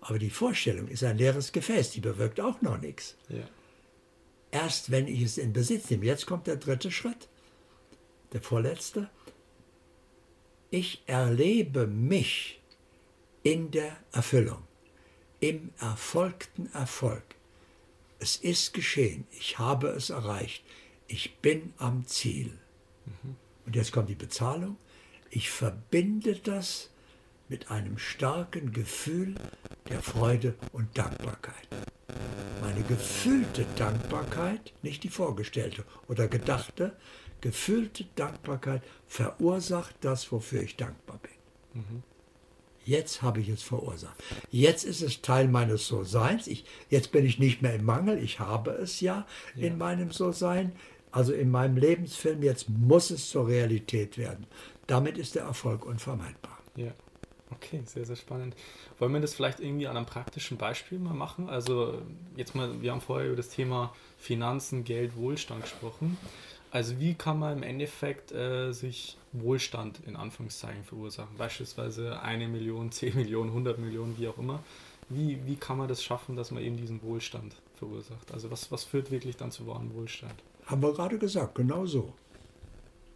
Aber 0.00 0.18
die 0.18 0.30
Vorstellung 0.30 0.88
ist 0.88 1.02
ein 1.02 1.18
leeres 1.18 1.52
Gefäß, 1.52 1.90
die 1.90 2.00
bewirkt 2.00 2.40
auch 2.40 2.62
noch 2.62 2.80
nichts. 2.80 3.16
Ja. 3.28 3.48
Erst 4.50 4.90
wenn 4.90 5.08
ich 5.08 5.22
es 5.22 5.38
in 5.38 5.52
Besitz 5.52 5.90
nehme, 5.90 6.06
jetzt 6.06 6.26
kommt 6.26 6.46
der 6.46 6.56
dritte 6.56 6.90
Schritt, 6.90 7.28
der 8.32 8.40
vorletzte. 8.40 9.10
Ich 10.70 11.02
erlebe 11.06 11.86
mich 11.86 12.60
in 13.42 13.70
der 13.70 13.96
Erfüllung, 14.12 14.62
im 15.40 15.70
erfolgten 15.80 16.70
Erfolg. 16.74 17.24
Es 18.18 18.36
ist 18.36 18.74
geschehen, 18.74 19.26
ich 19.30 19.58
habe 19.58 19.88
es 19.88 20.10
erreicht, 20.10 20.62
ich 21.06 21.36
bin 21.36 21.72
am 21.78 22.06
Ziel. 22.06 22.52
Und 23.64 23.76
jetzt 23.76 23.92
kommt 23.92 24.10
die 24.10 24.14
Bezahlung. 24.14 24.76
Ich 25.30 25.48
verbinde 25.48 26.36
das 26.36 26.90
mit 27.48 27.70
einem 27.70 27.96
starken 27.96 28.72
Gefühl 28.72 29.36
der 29.88 30.02
Freude 30.02 30.54
und 30.72 30.98
Dankbarkeit. 30.98 31.66
Meine 32.60 32.82
gefühlte 32.82 33.64
Dankbarkeit, 33.76 34.74
nicht 34.82 35.02
die 35.02 35.08
vorgestellte 35.08 35.84
oder 36.08 36.28
gedachte, 36.28 36.94
gefühlte 37.40 38.04
Dankbarkeit 38.14 38.82
verursacht 39.06 39.94
das, 40.00 40.30
wofür 40.32 40.62
ich 40.62 40.76
dankbar 40.76 41.18
bin. 41.22 42.02
Jetzt 42.84 43.20
habe 43.22 43.40
ich 43.40 43.48
es 43.50 43.62
verursacht. 43.62 44.16
Jetzt 44.50 44.84
ist 44.84 45.02
es 45.02 45.20
Teil 45.20 45.46
meines 45.48 45.86
So-Seins. 45.86 46.46
Ich, 46.46 46.64
jetzt 46.88 47.12
bin 47.12 47.26
ich 47.26 47.38
nicht 47.38 47.60
mehr 47.60 47.74
im 47.74 47.84
Mangel. 47.84 48.18
Ich 48.22 48.40
habe 48.40 48.70
es 48.72 49.00
ja, 49.00 49.26
Ja. 49.54 49.66
in 49.66 49.76
meinem 49.78 50.10
So-Sein. 50.10 50.72
Also 51.12 51.32
in 51.34 51.50
meinem 51.50 51.76
Lebensfilm. 51.76 52.42
Jetzt 52.42 52.68
muss 52.70 53.10
es 53.10 53.28
zur 53.28 53.46
Realität 53.46 54.16
werden. 54.16 54.46
Damit 54.86 55.18
ist 55.18 55.34
der 55.34 55.42
Erfolg 55.42 55.84
unvermeidbar. 55.84 56.58
Ja. 56.76 56.92
Okay, 57.50 57.82
sehr, 57.84 58.04
sehr 58.04 58.16
spannend. 58.16 58.54
Wollen 58.98 59.12
wir 59.12 59.20
das 59.20 59.34
vielleicht 59.34 59.60
irgendwie 59.60 59.86
an 59.86 59.96
einem 59.96 60.06
praktischen 60.06 60.56
Beispiel 60.58 60.98
mal 60.98 61.14
machen? 61.14 61.48
Also 61.48 62.00
jetzt 62.36 62.54
mal, 62.54 62.80
wir 62.82 62.92
haben 62.92 63.00
vorher 63.00 63.26
über 63.28 63.36
das 63.36 63.48
Thema 63.48 63.94
Finanzen, 64.18 64.84
Geld, 64.84 65.16
Wohlstand 65.16 65.62
gesprochen. 65.62 66.16
Also 66.70 67.00
wie 67.00 67.14
kann 67.14 67.38
man 67.38 67.58
im 67.58 67.62
Endeffekt 67.62 68.32
äh, 68.32 68.72
sich 68.72 69.16
Wohlstand 69.32 70.00
in 70.06 70.16
Anführungszeichen 70.16 70.84
verursachen? 70.84 71.36
Beispielsweise 71.36 72.20
eine 72.20 72.48
Million, 72.48 72.92
zehn 72.92 73.14
Millionen, 73.14 73.50
100 73.50 73.78
Millionen, 73.78 74.18
wie 74.18 74.28
auch 74.28 74.38
immer. 74.38 74.62
Wie, 75.08 75.38
wie 75.46 75.56
kann 75.56 75.78
man 75.78 75.88
das 75.88 76.04
schaffen, 76.04 76.36
dass 76.36 76.50
man 76.50 76.62
eben 76.62 76.76
diesen 76.76 77.02
Wohlstand 77.02 77.56
verursacht? 77.76 78.30
Also 78.32 78.50
was, 78.50 78.70
was 78.70 78.84
führt 78.84 79.10
wirklich 79.10 79.36
dann 79.36 79.50
zu 79.50 79.66
wahrem 79.66 79.94
Wohlstand? 79.94 80.34
Haben 80.66 80.82
wir 80.82 80.92
gerade 80.92 81.18
gesagt, 81.18 81.54
genau 81.54 81.86
so. 81.86 82.12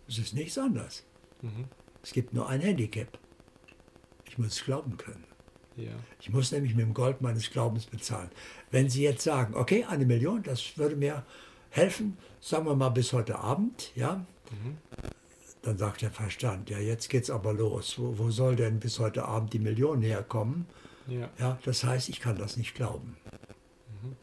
Es 0.08 0.16
ist 0.16 0.32
nichts 0.32 0.56
anderes. 0.56 1.04
Mhm. 1.42 1.66
Es 2.02 2.12
gibt 2.12 2.32
nur 2.32 2.48
ein 2.48 2.60
Handicap. 2.60 3.18
Ich 4.26 4.38
muss 4.38 4.54
es 4.54 4.64
glauben 4.64 4.96
können. 4.96 5.24
Ja, 5.76 5.92
Ich 6.20 6.30
muss 6.30 6.52
nämlich 6.52 6.74
mit 6.74 6.84
dem 6.84 6.94
Gold 6.94 7.20
meines 7.20 7.50
Glaubens 7.50 7.86
bezahlen. 7.86 8.30
Wenn 8.70 8.90
Sie 8.90 9.02
jetzt 9.02 9.22
sagen, 9.22 9.54
okay, 9.54 9.84
eine 9.84 10.04
Million, 10.04 10.42
das 10.42 10.76
würde 10.76 10.96
mir 10.96 11.24
helfen, 11.72 12.16
sagen 12.40 12.66
wir 12.66 12.76
mal 12.76 12.90
bis 12.90 13.12
heute 13.12 13.38
Abend, 13.38 13.90
ja, 13.96 14.24
dann 15.62 15.78
sagt 15.78 16.02
der 16.02 16.10
Verstand, 16.10 16.70
ja, 16.70 16.78
jetzt 16.78 17.08
geht's 17.08 17.30
aber 17.30 17.52
los. 17.52 17.98
Wo, 17.98 18.18
wo 18.18 18.30
soll 18.30 18.56
denn 18.56 18.78
bis 18.80 18.98
heute 18.98 19.24
Abend 19.24 19.52
die 19.52 19.58
Million 19.58 20.02
herkommen? 20.02 20.66
ja, 21.06 21.30
Ja, 21.38 21.58
das 21.64 21.84
heißt, 21.84 22.08
ich 22.08 22.20
kann 22.20 22.36
das 22.36 22.56
nicht 22.56 22.74
glauben. 22.74 23.16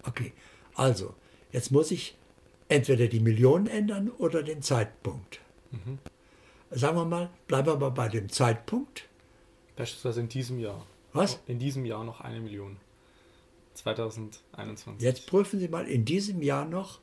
Okay, 0.04 0.34
also, 0.76 1.16
jetzt 1.52 1.72
muss 1.72 1.92
ich 1.92 2.18
entweder 2.68 3.08
die 3.08 3.20
Million 3.20 3.68
ändern 3.68 4.10
oder 4.10 4.44
den 4.44 4.62
Zeitpunkt. 4.62 5.40
Sagen 6.72 6.98
wir 6.98 7.06
mal, 7.06 7.30
bleiben 7.48 7.68
wir 7.68 7.78
mal 7.78 7.90
bei 7.90 8.10
dem 8.10 8.30
Zeitpunkt. 8.30 9.08
beispielsweise 9.76 10.20
in 10.20 10.30
diesem 10.30 10.60
Jahr. 10.60 10.86
Was? 11.14 11.40
In 11.48 11.58
diesem 11.58 11.86
Jahr 11.86 12.04
noch 12.04 12.22
eine 12.22 12.40
Million. 12.42 12.78
2021. 13.74 15.02
Jetzt 15.02 15.26
prüfen 15.28 15.60
Sie 15.60 15.70
mal 15.70 15.88
in 15.88 16.06
diesem 16.06 16.42
Jahr 16.42 16.66
noch 16.66 17.00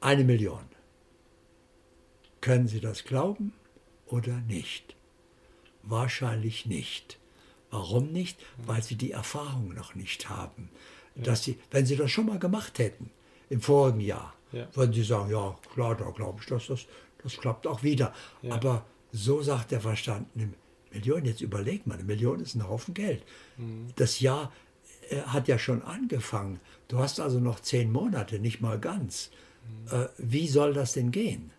eine 0.00 0.24
Million. 0.24 0.60
Können 2.40 2.68
Sie 2.68 2.80
das 2.80 3.04
glauben 3.04 3.52
oder 4.06 4.38
nicht? 4.40 4.96
Wahrscheinlich 5.82 6.66
nicht. 6.66 7.18
Warum 7.70 8.12
nicht? 8.12 8.38
Weil 8.66 8.82
Sie 8.82 8.96
die 8.96 9.12
Erfahrung 9.12 9.74
noch 9.74 9.94
nicht 9.94 10.28
haben. 10.28 10.70
Dass 11.16 11.44
Sie, 11.44 11.58
wenn 11.70 11.86
Sie 11.86 11.96
das 11.96 12.10
schon 12.10 12.26
mal 12.26 12.38
gemacht 12.38 12.78
hätten, 12.78 13.10
im 13.50 13.60
vorigen 13.60 14.00
Jahr, 14.00 14.34
Ja. 14.52 14.66
würden 14.74 14.92
Sie 14.92 15.02
sagen, 15.02 15.30
ja 15.30 15.56
klar, 15.74 15.96
da 15.96 16.10
glaube 16.10 16.38
ich, 16.40 16.46
dass 16.46 16.66
das, 16.66 16.86
das 17.22 17.36
klappt 17.36 17.66
auch 17.66 17.82
wieder. 17.82 18.14
Ja. 18.42 18.54
Aber 18.54 18.84
so 19.12 19.42
sagt 19.42 19.70
der 19.70 19.80
Verstand, 19.80 20.26
eine 20.34 20.52
Million, 20.92 21.24
jetzt 21.24 21.40
überleg 21.40 21.86
mal, 21.86 21.94
eine 21.94 22.04
Million 22.04 22.40
ist 22.40 22.54
ein 22.54 22.66
Haufen 22.68 22.94
Geld. 22.94 23.22
Das 23.96 24.20
Jahr 24.20 24.52
äh, 25.10 25.20
hat 25.22 25.46
ja 25.46 25.58
schon 25.58 25.82
angefangen. 25.82 26.58
Du 26.88 26.98
hast 26.98 27.20
also 27.20 27.38
noch 27.38 27.60
zehn 27.60 27.92
Monate, 27.92 28.38
nicht 28.40 28.60
mal 28.60 28.78
ganz. 28.80 29.30
Äh, 29.90 30.06
wie 30.18 30.48
soll 30.48 30.72
das 30.72 30.92
denn 30.92 31.10
gehen? 31.10 31.50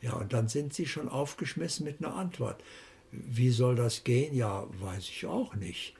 Ja, 0.00 0.14
und 0.14 0.32
dann 0.32 0.48
sind 0.48 0.74
sie 0.74 0.86
schon 0.86 1.08
aufgeschmissen 1.08 1.84
mit 1.84 2.04
einer 2.04 2.14
Antwort. 2.14 2.62
Wie 3.10 3.50
soll 3.50 3.76
das 3.76 4.04
gehen? 4.04 4.34
Ja, 4.34 4.66
weiß 4.80 5.08
ich 5.08 5.26
auch 5.26 5.54
nicht. 5.54 5.94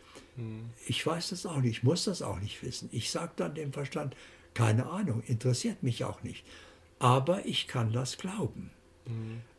Ich 0.87 1.07
weiß 1.07 1.31
das 1.31 1.47
auch 1.47 1.59
nicht, 1.59 1.79
ich 1.79 1.83
muss 1.85 2.05
das 2.05 2.21
auch 2.21 2.41
nicht 2.41 2.63
wissen. 2.63 2.89
Ich 2.91 3.11
sage 3.11 3.33
dann 3.37 3.55
dem 3.55 3.73
Verstand, 3.73 4.17
keine 4.53 4.87
Ahnung, 4.87 5.23
interessiert 5.23 5.83
mich 5.85 6.05
auch 6.05 6.25
nicht. 6.25 6.45
Aber 6.99 7.47
ich 7.47 7.69
kann 7.69 7.93
das 7.93 8.19
glauben. 8.19 8.71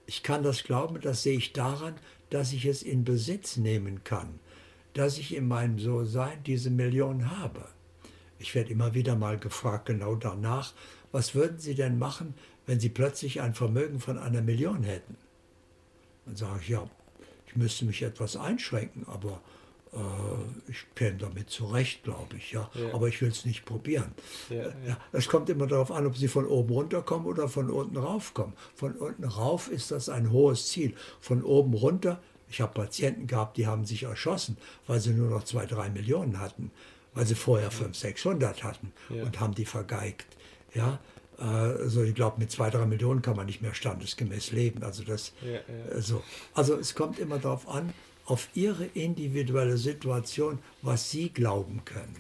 Ich 0.06 0.22
kann 0.22 0.44
das 0.44 0.64
glauben, 0.64 1.00
das 1.00 1.24
sehe 1.24 1.38
ich 1.38 1.54
daran, 1.54 1.96
dass 2.30 2.52
ich 2.52 2.66
es 2.66 2.84
in 2.84 3.06
Besitz 3.06 3.56
nehmen 3.56 4.04
kann, 4.04 4.40
dass 4.94 5.18
ich 5.18 5.34
in 5.34 5.48
meinem 5.48 5.80
So-Sein 5.80 6.44
diese 6.44 6.70
Million 6.70 7.32
habe. 7.40 7.70
Ich 8.38 8.54
werde 8.54 8.72
immer 8.72 8.94
wieder 8.94 9.16
mal 9.16 9.38
gefragt, 9.38 9.86
genau 9.86 10.16
danach, 10.16 10.74
was 11.12 11.36
würden 11.36 11.60
Sie 11.60 11.76
denn 11.76 11.98
machen, 11.98 12.34
wenn 12.66 12.80
Sie 12.80 12.90
plötzlich 12.90 13.42
ein 13.42 13.54
Vermögen 13.54 14.00
von 14.00 14.18
einer 14.18 14.42
Million 14.42 14.84
hätten? 14.84 15.18
Dann 16.26 16.36
sage 16.36 16.60
ich, 16.62 16.70
ja, 16.70 16.90
ich 17.48 17.56
müsste 17.56 17.86
mich 17.86 18.02
etwas 18.02 18.36
einschränken, 18.36 19.06
aber 19.08 19.42
äh, 19.94 20.72
ich 20.72 20.86
käme 20.96 21.18
damit 21.18 21.50
zurecht, 21.50 22.04
glaube 22.04 22.38
ich, 22.38 22.52
ja. 22.52 22.70
Ja. 22.74 22.94
Aber 22.94 23.08
ich 23.08 23.22
will 23.22 23.30
es 23.30 23.46
nicht 23.46 23.66
probieren. 23.66 24.12
Ja, 24.50 24.56
ja. 24.56 24.74
Ja, 24.88 24.98
es 25.12 25.28
kommt 25.28 25.50
immer 25.50 25.68
darauf 25.68 25.92
an, 25.92 26.06
ob 26.06 26.18
Sie 26.18 26.28
von 26.28 26.46
oben 26.46 26.74
runterkommen 26.74 27.28
oder 27.28 27.48
von 27.48 27.70
unten 27.70 27.98
raufkommen. 27.98 28.54
Von 28.76 28.94
unten 28.94 29.24
rauf 29.24 29.70
ist 29.70 29.92
das 29.92 30.10
ein 30.10 30.32
hohes 30.32 30.68
Ziel. 30.68 30.96
Von 31.22 31.44
oben 31.44 31.74
runter, 31.74 32.22
ich 32.50 32.62
habe 32.62 32.74
Patienten 32.74 33.28
gehabt, 33.28 33.58
die 33.58 33.68
haben 33.68 33.86
sich 33.86 34.04
erschossen, 34.04 34.58
weil 34.88 35.00
sie 35.00 35.12
nur 35.12 35.30
noch 35.30 35.44
zwei, 35.44 35.66
drei 35.66 35.90
Millionen 35.90 36.40
hatten, 36.40 36.72
weil 37.14 37.26
sie 37.26 37.36
vorher 37.36 37.72
500, 37.72 37.96
600 37.96 38.64
hatten 38.64 38.94
und 39.10 39.40
haben 39.40 39.56
die 39.56 39.66
vergeigt. 39.66 40.28
Ja, 40.76 41.00
also 41.38 42.04
ich 42.04 42.16
glaube, 42.16 42.40
mit 42.40 42.50
zwei, 42.50 42.70
drei 42.70 42.86
Millionen 42.86 43.22
kann 43.22 43.36
man 43.36 43.46
nicht 43.46 43.62
mehr 43.62 43.74
standesgemäß 43.74 44.52
leben. 44.52 44.84
Also 44.84 45.04
das, 45.04 45.34
Ja, 45.42 45.54
ja. 45.54 46.02
so. 46.02 46.24
Also 46.54 46.76
es 46.76 46.96
kommt 46.96 47.20
immer 47.20 47.40
darauf 47.40 47.68
an, 47.68 47.94
auf 48.26 48.50
ihre 48.54 48.86
individuelle 48.86 49.78
Situation, 49.78 50.60
was 50.82 51.12
sie 51.12 51.30
glauben 51.30 51.84
können. 51.86 52.16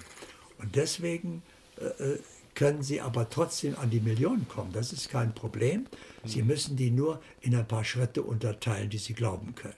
Und 0.59 0.75
deswegen 0.75 1.43
äh, 1.79 1.85
äh, 2.03 2.19
können 2.53 2.83
sie 2.83 3.01
aber 3.01 3.29
trotzdem 3.29 3.75
an 3.77 3.89
die 3.89 3.99
Millionen 3.99 4.47
kommen. 4.47 4.71
Das 4.71 4.93
ist 4.93 5.09
kein 5.09 5.33
Problem. 5.33 5.87
Sie 6.23 6.41
müssen 6.41 6.77
die 6.77 6.89
nur 6.89 7.21
in 7.41 7.53
ein 7.55 7.67
paar 7.67 7.83
Schritte 7.83 8.23
unterteilen, 8.23 8.89
die 8.89 8.97
sie 8.97 9.13
glauben 9.13 9.55
können. 9.55 9.73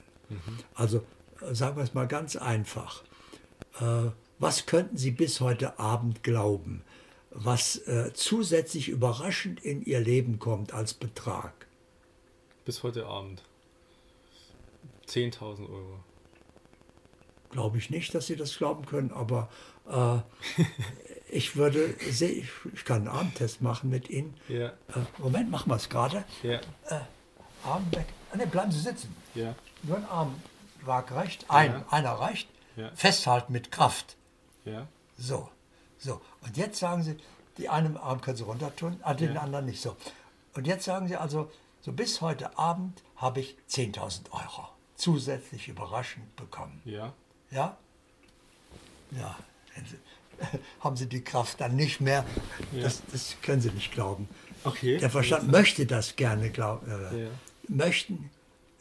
Also 0.76 1.04
äh, 1.42 1.56
sagen 1.56 1.78
wir 1.78 1.84
es 1.84 1.94
mal 1.94 2.08
ganz 2.08 2.36
einfach. 2.36 3.04
Äh, 3.80 4.12
was 4.40 4.66
könnten 4.68 4.98
Sie 4.98 5.12
bis 5.12 5.42
heute 5.42 5.80
Abend 5.80 6.22
glauben, 6.22 6.84
was 7.39 7.78
äh, 7.88 8.12
zusätzlich 8.13 8.89
überraschend 8.89 9.60
in 9.63 9.84
Ihr 9.86 10.00
Leben 10.00 10.39
kommt 10.39 10.73
als 10.73 10.93
Betrag? 10.93 11.54
Bis 12.65 12.82
heute 12.84 13.06
Abend. 13.06 13.43
10.000 15.08 15.69
Euro. 15.69 16.00
Glaube 17.52 17.78
ich 17.78 17.89
nicht, 17.89 18.13
dass 18.13 18.28
Sie 18.28 18.36
das 18.36 18.58
glauben 18.58 18.86
können, 18.86 19.12
aber 19.12 19.50
äh, 19.88 20.17
ich 21.30 21.56
würde, 21.56 21.93
ich, 22.10 22.50
kann 22.86 23.08
einen 23.08 23.08
Abendtest 23.08 23.62
machen 23.62 23.89
mit 23.89 24.10
Ihnen. 24.10 24.34
Ja, 24.50 24.67
Äh, 24.69 24.73
Moment, 25.19 25.50
machen 25.50 25.69
wir 25.71 25.76
es 25.78 25.89
gerade. 25.89 26.26
ja, 26.43 26.60
Arm 27.63 27.86
weg. 27.91 28.06
Nee, 28.36 28.45
bleiben 28.45 28.71
Sie 28.71 28.80
sitzen. 28.82 29.15
ja. 29.36 29.56
Nur 29.84 29.97
ein 29.97 30.06
Arm 30.06 30.36
waagrecht. 30.84 31.45
Ein, 31.50 31.71
Ja. 31.71 31.86
einer 31.91 32.12
reicht. 32.13 32.50
Ja. 32.76 32.91
Festhalten 32.95 33.54
mit 33.54 33.71
Kraft. 33.71 34.15
Ja, 34.65 34.88
So, 35.17 35.50
so. 35.99 36.21
Und 36.41 36.57
jetzt 36.57 36.79
sagen 36.79 37.03
Sie, 37.03 37.17
die 37.57 37.69
einen 37.69 37.97
Arm 37.97 38.21
können 38.21 38.38
Sie 38.38 38.43
runter 38.43 38.75
tun, 38.75 39.01
den 39.19 39.33
Ja. 39.33 39.41
anderen 39.41 39.65
nicht 39.65 39.81
so. 39.81 39.95
Und 40.55 40.67
jetzt 40.67 40.86
sagen 40.86 41.07
Sie 41.07 41.15
also, 41.15 41.51
so 41.81 41.91
bis 41.91 42.21
heute 42.21 42.57
Abend 42.57 43.01
habe 43.15 43.39
ich 43.39 43.57
10.000 43.69 44.31
Euro 44.31 44.67
zusätzlich 44.95 45.67
überraschend 45.67 46.36
bekommen. 46.36 46.81
ja. 46.86 47.13
Ja? 47.49 47.77
Ja. 49.12 49.38
Haben 50.81 50.97
sie 50.97 51.07
die 51.07 51.23
Kraft 51.23 51.62
dann 51.62 51.75
nicht 51.75 52.01
mehr. 52.01 52.25
Ja. 52.73 52.83
Das, 52.83 53.01
das, 53.12 53.38
können 53.41 53.62
sie 53.62 53.71
nicht 53.71 53.91
glauben. 53.91 54.27
Okay. 54.63 54.97
Der 54.97 55.10
Verstand 55.10 55.49
möchte 55.49 55.86
das 55.86 56.15
gerne 56.15 56.49
glauben. 56.49 56.91
Äh, 56.91 57.23
ja. 57.23 57.29
Möchten 57.67 58.29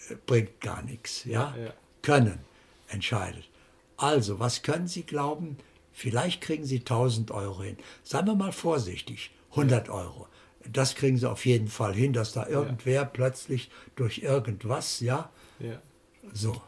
äh, 0.09 0.17
bringt 0.27 0.61
gar 0.61 0.83
nichts. 0.83 1.25
Ja? 1.25 1.55
ja? 1.57 1.73
Können 2.03 2.41
entscheidet. 2.89 3.49
Also, 3.97 4.39
was 4.39 4.63
können 4.63 4.89
Sie 4.89 5.03
glauben? 5.05 5.57
Vielleicht 5.99 6.43
kriegen 6.43 6.67
Sie 6.67 6.81
1000 6.81 7.31
Euro 7.31 7.63
hin. 7.63 7.79
Seien 8.03 8.27
wir 8.27 8.35
mal 8.35 8.53
vorsichtig, 8.53 9.31
100 9.53 9.89
Euro. 9.89 10.29
Das 10.71 10.95
kriegen 10.95 11.17
Sie 11.17 11.27
auf 11.27 11.47
jeden 11.47 11.69
Fall 11.69 11.95
hin, 11.95 12.13
dass 12.13 12.33
da 12.33 12.47
irgendwer 12.47 13.07
plötzlich 13.07 13.71
durch 13.95 14.19
irgendwas, 14.19 15.01
ja, 15.01 15.31
so. 16.35 16.61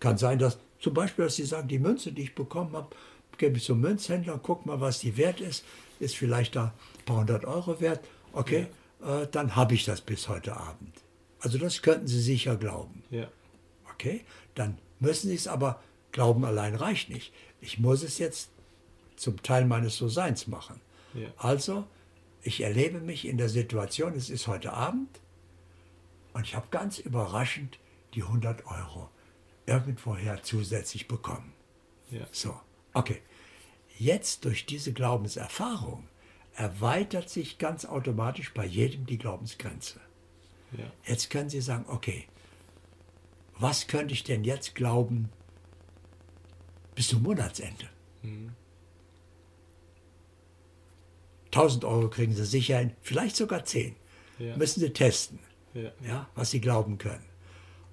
Kann 0.00 0.18
sein, 0.18 0.40
dass 0.40 0.58
zum 0.80 0.92
Beispiel, 0.92 1.26
dass 1.26 1.36
Sie 1.36 1.44
sagen, 1.44 1.68
die 1.68 1.78
Münze, 1.78 2.10
die 2.10 2.22
ich 2.22 2.34
bekommen 2.34 2.72
habe, 2.72 2.88
gebe 3.38 3.58
ich 3.58 3.64
zum 3.64 3.80
Münzhändler, 3.80 4.40
guck 4.42 4.66
mal, 4.66 4.80
was 4.80 4.98
die 4.98 5.16
wert 5.16 5.40
ist, 5.40 5.64
ist 6.00 6.16
vielleicht 6.16 6.56
da 6.56 6.74
ein 6.98 7.04
paar 7.04 7.18
hundert 7.18 7.44
Euro 7.44 7.80
wert. 7.80 8.00
Okay, 8.32 8.66
ja. 9.00 9.22
äh, 9.22 9.28
dann 9.30 9.54
habe 9.54 9.74
ich 9.74 9.84
das 9.84 10.00
bis 10.00 10.28
heute 10.28 10.56
Abend. 10.56 10.92
Also 11.38 11.58
das 11.58 11.80
könnten 11.80 12.08
Sie 12.08 12.20
sicher 12.20 12.56
glauben. 12.56 13.04
Ja. 13.10 13.28
Okay, 13.94 14.24
dann 14.56 14.78
müssen 14.98 15.28
Sie 15.28 15.36
es 15.36 15.46
aber 15.46 15.80
glauben 16.12 16.44
allein 16.44 16.74
reicht 16.74 17.10
nicht. 17.10 17.32
Ich 17.60 17.78
muss 17.78 18.02
es 18.02 18.18
jetzt 18.18 18.50
zum 19.16 19.42
Teil 19.42 19.64
meines 19.64 19.96
So-Seins 19.96 20.46
machen. 20.46 20.80
Ja. 21.14 21.28
Also, 21.36 21.86
ich 22.42 22.60
erlebe 22.60 23.00
mich 23.00 23.26
in 23.26 23.38
der 23.38 23.48
Situation, 23.48 24.14
es 24.14 24.30
ist 24.30 24.46
heute 24.46 24.72
Abend 24.72 25.20
und 26.32 26.46
ich 26.46 26.54
habe 26.54 26.66
ganz 26.70 26.98
überraschend 26.98 27.78
die 28.14 28.22
100 28.22 28.66
Euro 28.66 29.08
irgendwoher 29.66 30.42
zusätzlich 30.42 31.08
bekommen. 31.08 31.52
Ja. 32.10 32.26
So, 32.30 32.58
okay. 32.94 33.20
Jetzt 33.98 34.44
durch 34.44 34.66
diese 34.66 34.92
Glaubenserfahrung 34.92 36.08
erweitert 36.54 37.30
sich 37.30 37.58
ganz 37.58 37.84
automatisch 37.84 38.52
bei 38.52 38.64
jedem 38.64 39.06
die 39.06 39.18
Glaubensgrenze. 39.18 40.00
Ja. 40.76 40.90
Jetzt 41.04 41.30
können 41.30 41.50
Sie 41.50 41.60
sagen, 41.60 41.84
okay, 41.88 42.26
was 43.58 43.86
könnte 43.86 44.14
ich 44.14 44.24
denn 44.24 44.44
jetzt 44.44 44.74
glauben 44.74 45.30
bis 46.94 47.08
zum 47.08 47.22
Monatsende? 47.22 47.88
Mhm. 48.22 48.52
1000 51.46 51.84
Euro 51.84 52.08
kriegen 52.08 52.34
Sie 52.34 52.44
sicher 52.44 52.78
hin, 52.78 52.92
vielleicht 53.02 53.36
sogar 53.36 53.64
10. 53.64 53.94
Ja. 54.38 54.56
Müssen 54.56 54.80
Sie 54.80 54.90
testen, 54.90 55.38
ja. 55.74 55.90
ja, 56.06 56.28
was 56.34 56.50
Sie 56.50 56.60
glauben 56.60 56.98
können. 56.98 57.24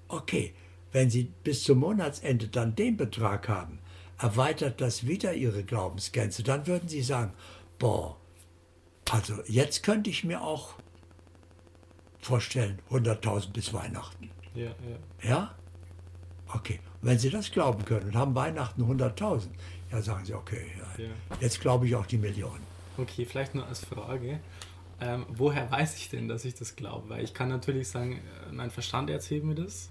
Okay, 0.08 0.54
wenn 0.92 1.10
Sie 1.10 1.32
bis 1.44 1.62
zum 1.64 1.78
Monatsende 1.78 2.48
dann 2.48 2.74
den 2.74 2.96
Betrag 2.96 3.48
haben, 3.48 3.78
erweitert 4.18 4.80
das 4.80 5.06
wieder 5.06 5.34
Ihre 5.34 5.62
Glaubensgrenze. 5.62 6.42
Dann 6.42 6.66
würden 6.66 6.88
Sie 6.88 7.02
sagen, 7.02 7.32
boah, 7.78 8.16
also 9.10 9.34
jetzt 9.46 9.82
könnte 9.82 10.10
ich 10.10 10.24
mir 10.24 10.42
auch 10.42 10.74
vorstellen, 12.20 12.80
100.000 12.90 13.52
bis 13.52 13.72
Weihnachten. 13.72 14.30
Ja, 14.54 14.74
ja. 15.22 15.28
Ja? 15.28 15.54
Okay. 16.54 16.80
Wenn 17.02 17.18
Sie 17.18 17.30
das 17.30 17.50
glauben 17.50 17.84
können 17.84 18.08
und 18.08 18.16
haben 18.16 18.34
Weihnachten 18.34 18.82
100.000, 18.82 19.48
ja, 19.90 20.02
sagen 20.02 20.24
Sie, 20.24 20.34
okay, 20.34 20.66
ja, 20.78 21.04
ja. 21.04 21.10
jetzt 21.40 21.60
glaube 21.60 21.86
ich 21.86 21.96
auch 21.96 22.06
die 22.06 22.18
Millionen. 22.18 22.62
Okay, 22.98 23.24
vielleicht 23.24 23.54
nur 23.54 23.66
als 23.66 23.84
Frage. 23.84 24.40
Ähm, 25.00 25.24
woher 25.30 25.70
weiß 25.70 25.96
ich 25.96 26.10
denn, 26.10 26.28
dass 26.28 26.44
ich 26.44 26.54
das 26.54 26.76
glaube? 26.76 27.08
Weil 27.08 27.24
ich 27.24 27.32
kann 27.32 27.48
natürlich 27.48 27.88
sagen, 27.88 28.18
äh, 28.18 28.52
mein 28.52 28.70
Verstand 28.70 29.08
erzählt 29.08 29.44
mir 29.44 29.54
das 29.54 29.90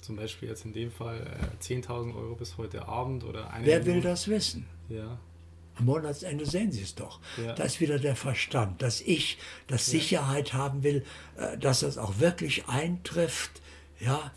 zum 0.00 0.16
Beispiel 0.16 0.48
jetzt 0.48 0.64
in 0.64 0.72
dem 0.72 0.90
Fall 0.90 1.20
äh, 1.20 1.62
10.000 1.62 2.14
Euro 2.16 2.34
bis 2.34 2.58
heute 2.58 2.88
Abend 2.88 3.24
oder 3.24 3.52
eine 3.52 3.66
Wer 3.66 3.86
will 3.86 4.00
das 4.00 4.28
wissen? 4.28 4.66
Ja. 4.88 5.18
Am 5.76 5.84
Monatsende 5.84 6.44
sehen 6.46 6.72
Sie 6.72 6.82
es 6.82 6.94
doch. 6.94 7.20
Ja. 7.36 7.54
Da 7.54 7.64
ist 7.64 7.80
wieder 7.80 7.98
der 7.98 8.16
Verstand, 8.16 8.82
dass 8.82 9.00
ich, 9.00 9.38
das. 9.66 9.86
Sicherheit 9.86 10.52
haben 10.52 10.82
will, 10.82 11.04
äh, 11.36 11.56
dass 11.58 11.80
das 11.80 11.96
auch 11.96 12.18
wirklich 12.18 12.66
eintrifft. 12.66 13.62
Ja, 14.00 14.32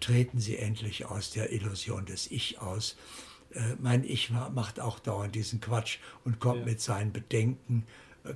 treten 0.00 0.40
Sie 0.40 0.56
endlich 0.58 1.06
aus 1.06 1.30
der 1.30 1.52
Illusion 1.52 2.06
des 2.06 2.30
Ich 2.30 2.60
aus. 2.60 2.96
Äh, 3.52 3.76
mein 3.80 4.04
Ich 4.04 4.30
macht 4.30 4.80
auch 4.80 4.98
dauernd 4.98 5.34
diesen 5.34 5.60
Quatsch 5.60 5.98
und 6.24 6.40
kommt 6.40 6.60
ja. 6.60 6.64
mit 6.66 6.80
seinen 6.80 7.12
Bedenken 7.12 7.86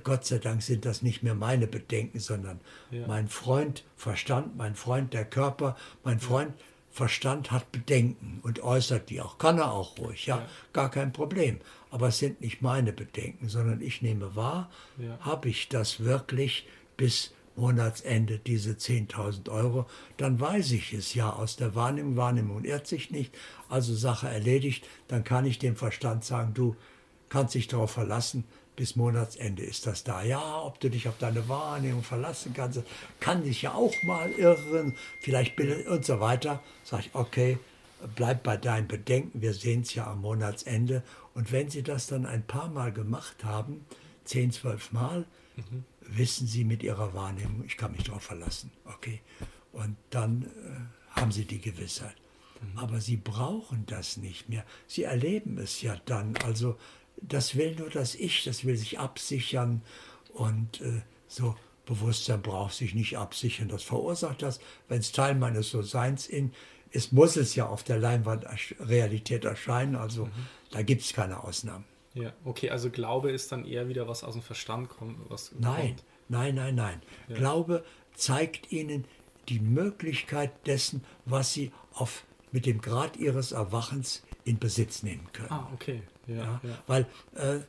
Gott 0.03 0.25
sei 0.25 0.37
Dank 0.37 0.61
sind 0.61 0.85
das 0.85 1.01
nicht 1.01 1.23
mehr 1.23 1.35
meine 1.35 1.67
Bedenken, 1.67 2.19
sondern 2.19 2.59
ja. 2.91 3.05
mein 3.07 3.27
Freund 3.27 3.83
Verstand, 3.95 4.55
mein 4.55 4.75
Freund 4.75 5.13
der 5.13 5.25
Körper, 5.25 5.75
mein 6.03 6.19
Freund 6.19 6.53
Verstand 6.91 7.51
hat 7.51 7.71
Bedenken 7.71 8.39
und 8.43 8.61
äußert 8.61 9.09
die 9.09 9.21
auch. 9.21 9.37
Kann 9.37 9.57
er 9.57 9.71
auch 9.71 9.97
ruhig, 9.97 10.25
ja, 10.25 10.39
ja. 10.39 10.45
gar 10.73 10.91
kein 10.91 11.13
Problem. 11.13 11.59
Aber 11.89 12.09
es 12.09 12.19
sind 12.19 12.41
nicht 12.41 12.61
meine 12.61 12.91
Bedenken, 12.91 13.47
sondern 13.47 13.81
ich 13.81 14.01
nehme 14.01 14.35
wahr, 14.35 14.69
habe 15.21 15.49
ich 15.49 15.69
das 15.69 16.01
wirklich 16.01 16.67
bis 16.97 17.33
Monatsende, 17.61 18.39
diese 18.39 18.71
10.000 18.71 19.49
Euro, 19.49 19.85
dann 20.17 20.39
weiß 20.39 20.71
ich 20.71 20.93
es 20.93 21.13
ja 21.13 21.31
aus 21.31 21.57
der 21.57 21.75
Wahrnehmung. 21.75 22.17
Wahrnehmung 22.17 22.63
irrt 22.63 22.87
sich 22.87 23.11
nicht, 23.11 23.33
also 23.69 23.93
Sache 23.93 24.27
erledigt. 24.27 24.87
Dann 25.07 25.23
kann 25.23 25.45
ich 25.45 25.59
dem 25.59 25.75
Verstand 25.75 26.25
sagen, 26.25 26.55
du 26.55 26.75
kannst 27.29 27.53
dich 27.53 27.67
darauf 27.67 27.91
verlassen, 27.91 28.45
bis 28.75 28.95
Monatsende 28.95 29.61
ist 29.63 29.85
das 29.85 30.03
da. 30.03 30.23
Ja, 30.23 30.63
ob 30.63 30.79
du 30.79 30.89
dich 30.89 31.07
auf 31.07 31.19
deine 31.19 31.47
Wahrnehmung 31.47 32.01
verlassen 32.01 32.53
kannst, 32.55 32.81
kann 33.19 33.43
dich 33.43 33.61
ja 33.61 33.75
auch 33.75 33.93
mal 34.01 34.31
irren, 34.31 34.95
vielleicht 35.21 35.55
bildet 35.55 35.87
und 35.87 36.03
so 36.03 36.19
weiter. 36.19 36.63
Sag 36.83 37.01
ich, 37.01 37.11
okay, 37.13 37.59
bleib 38.15 38.41
bei 38.41 38.57
deinen 38.57 38.87
Bedenken, 38.87 39.41
wir 39.41 39.53
sehen 39.53 39.81
es 39.81 39.93
ja 39.93 40.07
am 40.07 40.21
Monatsende. 40.21 41.03
Und 41.35 41.51
wenn 41.51 41.69
Sie 41.69 41.83
das 41.83 42.07
dann 42.07 42.25
ein 42.25 42.41
paar 42.41 42.69
Mal 42.69 42.91
gemacht 42.91 43.43
haben, 43.43 43.85
zehn, 44.25 44.51
zwölf 44.51 44.91
Mal, 44.91 45.25
mhm. 45.55 45.85
Wissen 46.01 46.47
Sie 46.47 46.63
mit 46.63 46.83
Ihrer 46.83 47.13
Wahrnehmung, 47.13 47.63
ich 47.65 47.77
kann 47.77 47.91
mich 47.91 48.03
darauf 48.03 48.23
verlassen. 48.23 48.71
Okay. 48.85 49.21
Und 49.71 49.95
dann 50.09 50.43
äh, 50.43 51.15
haben 51.19 51.31
Sie 51.31 51.45
die 51.45 51.61
Gewissheit. 51.61 52.15
Mhm. 52.61 52.79
Aber 52.79 53.01
Sie 53.01 53.17
brauchen 53.17 53.85
das 53.85 54.17
nicht 54.17 54.49
mehr. 54.49 54.65
Sie 54.87 55.03
erleben 55.03 55.57
es 55.57 55.81
ja 55.81 55.95
dann. 56.05 56.35
Also 56.37 56.77
das 57.17 57.55
will 57.55 57.75
nur 57.75 57.89
das 57.89 58.15
Ich, 58.15 58.43
das 58.43 58.65
will 58.65 58.77
sich 58.77 58.99
absichern 58.99 59.81
und 60.33 60.81
äh, 60.81 61.01
so 61.27 61.55
Bewusstsein 61.85 62.41
braucht 62.41 62.73
sich 62.73 62.93
nicht 62.93 63.17
absichern. 63.17 63.67
Das 63.67 63.83
verursacht 63.83 64.41
das, 64.41 64.59
wenn 64.87 64.99
es 64.99 65.11
Teil 65.11 65.35
meines 65.35 65.71
So-Seins 65.71 66.29
ist, 66.91 67.13
muss 67.13 67.35
es 67.35 67.55
ja 67.55 67.65
auf 67.65 67.83
der 67.83 67.97
Leinwand 67.97 68.45
Realität 68.79 69.45
erscheinen, 69.45 69.95
also 69.95 70.25
mhm. 70.25 70.31
da 70.71 70.83
gibt 70.83 71.01
es 71.01 71.13
keine 71.13 71.43
Ausnahmen. 71.43 71.85
Ja, 72.13 72.33
okay, 72.43 72.69
also 72.69 72.89
Glaube 72.89 73.31
ist 73.31 73.51
dann 73.51 73.65
eher 73.65 73.87
wieder 73.87 74.07
was 74.07 74.23
aus 74.23 74.33
dem 74.33 74.41
Verstand 74.41 74.89
kommt. 74.89 75.17
Was 75.29 75.53
nein, 75.57 75.87
kommt. 75.87 76.03
nein, 76.27 76.55
nein, 76.55 76.75
nein. 76.75 77.01
Ja. 77.29 77.35
Glaube 77.35 77.83
zeigt 78.15 78.71
Ihnen 78.71 79.05
die 79.49 79.59
Möglichkeit 79.59 80.51
dessen, 80.67 81.03
was 81.25 81.53
Sie 81.53 81.71
auf, 81.93 82.25
mit 82.51 82.65
dem 82.65 82.81
Grad 82.81 83.17
Ihres 83.17 83.53
Erwachens 83.53 84.23
in 84.43 84.59
Besitz 84.59 85.03
nehmen 85.03 85.27
können. 85.33 85.51
Ah, 85.51 85.69
okay. 85.73 86.01
Ja, 86.27 86.35
ja, 86.35 86.61
ja. 86.63 86.83
Weil 86.87 87.05
äh, 87.35 87.59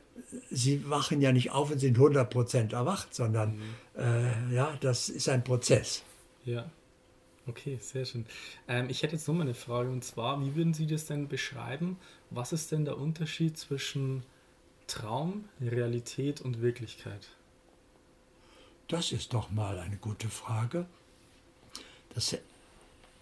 sie 0.51 0.89
wachen 0.89 1.21
ja 1.21 1.31
nicht 1.31 1.51
auf 1.51 1.71
und 1.71 1.79
sind 1.79 1.97
100% 1.97 2.73
erwacht, 2.73 3.13
sondern 3.13 3.55
mhm. 3.55 3.61
äh, 3.97 4.55
ja, 4.55 4.77
das 4.79 5.09
ist 5.09 5.29
ein 5.29 5.43
Prozess. 5.43 6.03
Ja, 6.45 6.69
okay, 7.47 7.77
sehr 7.81 8.05
schön. 8.05 8.25
Ähm, 8.67 8.89
ich 8.89 9.03
hätte 9.03 9.15
jetzt 9.15 9.27
noch 9.27 9.35
mal 9.35 9.41
eine 9.41 9.53
Frage 9.53 9.89
und 9.89 10.03
zwar, 10.03 10.43
wie 10.43 10.55
würden 10.55 10.73
Sie 10.73 10.87
das 10.87 11.05
denn 11.05 11.27
beschreiben? 11.27 11.97
Was 12.29 12.53
ist 12.53 12.71
denn 12.71 12.85
der 12.85 12.97
Unterschied 12.97 13.57
zwischen 13.57 14.23
Traum, 14.87 15.45
Realität 15.61 16.41
und 16.41 16.61
Wirklichkeit? 16.61 17.29
Das 18.87 19.11
ist 19.11 19.33
doch 19.33 19.49
mal 19.49 19.79
eine 19.79 19.97
gute 19.97 20.29
Frage. 20.29 20.85
Das 22.13 22.37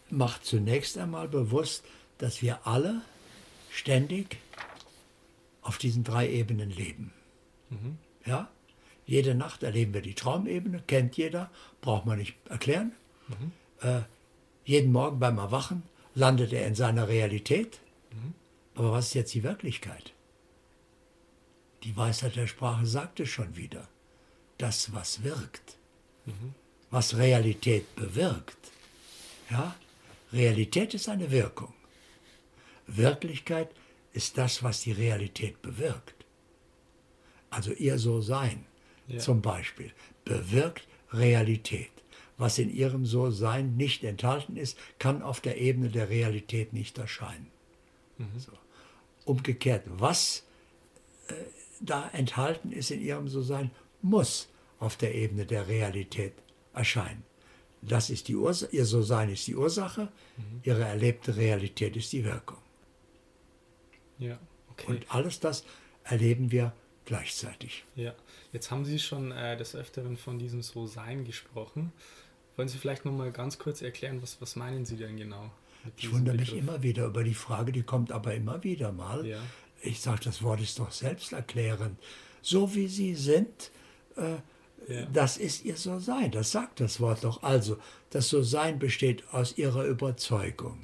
macht 0.10 0.45
zunächst 0.45 0.97
einmal 0.97 1.28
bewusst, 1.28 1.84
dass 2.17 2.41
wir 2.41 2.67
alle 2.67 3.02
ständig 3.71 4.38
auf 5.62 5.78
diesen 5.78 6.04
drei 6.04 6.30
Ebenen 6.30 6.69
leben. 6.69 7.13
Mhm. 7.69 7.97
Ja? 8.26 8.50
Jede 9.06 9.36
Nacht 9.36 9.63
erleben 9.63 9.93
wir 9.93 10.02
die 10.02 10.13
Traumebene, 10.13 10.84
kennt 10.88 11.17
jeder, 11.17 11.50
braucht 11.82 12.06
man 12.06 12.17
nicht 12.17 12.36
erklären. 12.50 12.91
Mhm. 13.28 13.52
Äh, 13.82 14.02
jeden 14.65 14.91
Morgen 14.91 15.19
beim 15.19 15.38
Erwachen 15.38 15.84
landet 16.15 16.54
er 16.54 16.67
in 16.67 16.76
seiner 16.76 17.08
Realität. 17.08 17.80
Mhm. 18.12 18.34
Aber 18.76 18.91
was 18.91 19.08
ist 19.08 19.13
jetzt 19.13 19.34
die 19.34 19.43
Wirklichkeit? 19.43 20.13
Die 21.84 21.96
Weisheit 21.96 22.36
der 22.36 22.48
Sprache 22.48 22.86
sagt 22.86 23.20
es 23.20 23.30
schon 23.30 23.56
wieder. 23.56 23.88
Das, 24.58 24.94
was 24.94 25.24
wirkt, 25.24 25.78
mhm. 26.26 26.54
was 26.91 27.17
Realität 27.17 27.96
bewirkt. 27.96 28.72
Ja? 29.50 29.76
Realität 30.32 30.94
ist 30.94 31.10
eine 31.10 31.32
Wirkung. 31.32 31.74
Wirklichkeit 32.88 33.70
ist 34.13 34.38
das, 34.38 34.63
was 34.63 34.82
die 34.82 34.91
Realität 34.91 35.62
bewirkt. 35.62 36.26
Also 37.50 37.72
ihr 37.72 37.98
So-Sein 37.98 38.65
ja. 39.08 39.20
zum 39.20 39.41
Beispiel 39.41 39.91
bewirkt 40.26 40.88
Realität. 41.12 41.91
Was 42.38 42.58
in 42.58 42.74
ihrem 42.74 43.06
So-Sein 43.06 43.76
nicht 43.76 44.04
enthalten 44.04 44.58
ist, 44.58 44.78
kann 45.00 45.22
auf 45.22 45.41
der 45.41 45.60
Ebene 45.60 45.89
der 45.89 46.10
Realität 46.10 46.74
nicht 46.74 46.98
erscheinen. 46.98 47.52
Mhm. 48.17 48.39
So. 48.39 48.52
umgekehrt, 49.26 49.84
was 49.88 50.44
äh, 51.28 51.34
da 51.82 52.10
enthalten 52.13 52.72
ist 52.72 52.91
in 52.91 53.02
ihrem 53.02 53.28
So-Sein, 53.28 53.72
muss 54.02 54.50
auf 54.80 54.96
der 54.98 55.15
Ebene 55.15 55.46
der 55.46 55.67
Realität 55.67 56.34
erscheinen. 56.74 57.24
Das 57.82 58.10
ist 58.10 58.28
die 58.28 58.36
Ursache, 58.36 58.76
ihr 58.76 58.86
So-Sein 58.86 59.30
ist 59.30 59.48
die 59.48 59.56
Ursache, 59.56 60.12
mhm. 60.38 60.62
ihre 60.63 60.84
erlebte 60.84 61.36
Realität 61.36 61.96
ist 61.96 62.13
die 62.13 62.24
Wirkung. 62.24 62.60
Ja, 64.20 64.38
okay. 64.70 64.88
Und 64.88 65.06
alles 65.10 65.39
das 65.39 65.65
erleben 66.04 66.52
wir 66.52 66.74
gleichzeitig. 67.06 67.84
Ja, 67.96 68.13
jetzt 68.54 68.70
haben 68.70 68.86
Sie 68.86 69.00
schon 69.00 69.32
äh, 69.32 69.58
des 69.58 69.76
Öfteren 69.76 70.15
von 70.15 70.38
diesem 70.38 70.62
So-Sein 70.62 71.26
gesprochen. 71.26 71.91
Wollen 72.56 72.67
Sie 72.67 72.78
vielleicht 72.78 73.06
noch 73.06 73.13
mal 73.13 73.32
ganz 73.32 73.58
kurz 73.58 73.82
erklären, 73.82 74.22
was, 74.22 74.39
was 74.41 74.56
meinen 74.56 74.86
Sie 74.86 74.98
denn 74.98 75.17
genau? 75.17 75.52
Ich 75.98 76.12
wundere 76.12 76.38
Begriff? 76.38 76.54
mich 76.54 76.62
immer 76.62 76.84
wieder 76.84 77.08
über 77.08 77.24
die 77.24 77.34
Frage, 77.34 77.72
die 77.72 77.82
kommt 77.82 78.12
aber 78.12 78.36
immer 78.36 78.63
wieder 78.63 78.91
mal. 78.91 79.26
Ja. 79.26 79.39
Ich 79.82 80.02
sage, 80.02 80.22
das 80.24 80.44
Wort 80.44 80.62
ist 80.62 80.80
doch 80.80 80.91
selbsterklärend. 80.91 81.98
So 82.41 82.74
wie 82.76 82.88
Sie 82.88 83.15
sind, 83.15 83.72
äh, 84.15 84.38
ja. 84.88 85.06
Das 85.13 85.38
ist 85.38 85.63
ihr 85.63 85.78
So-Sein, 85.78 86.32
das 86.32 86.52
sagt 86.52 86.80
das 86.80 87.00
Wort 87.00 87.24
doch. 87.24 87.44
Also, 87.44 87.78
das 88.10 88.30
So-Sein 88.30 88.80
besteht 88.80 89.24
aus 89.32 89.58
ihrer 89.58 89.86
Überzeugung, 89.86 90.80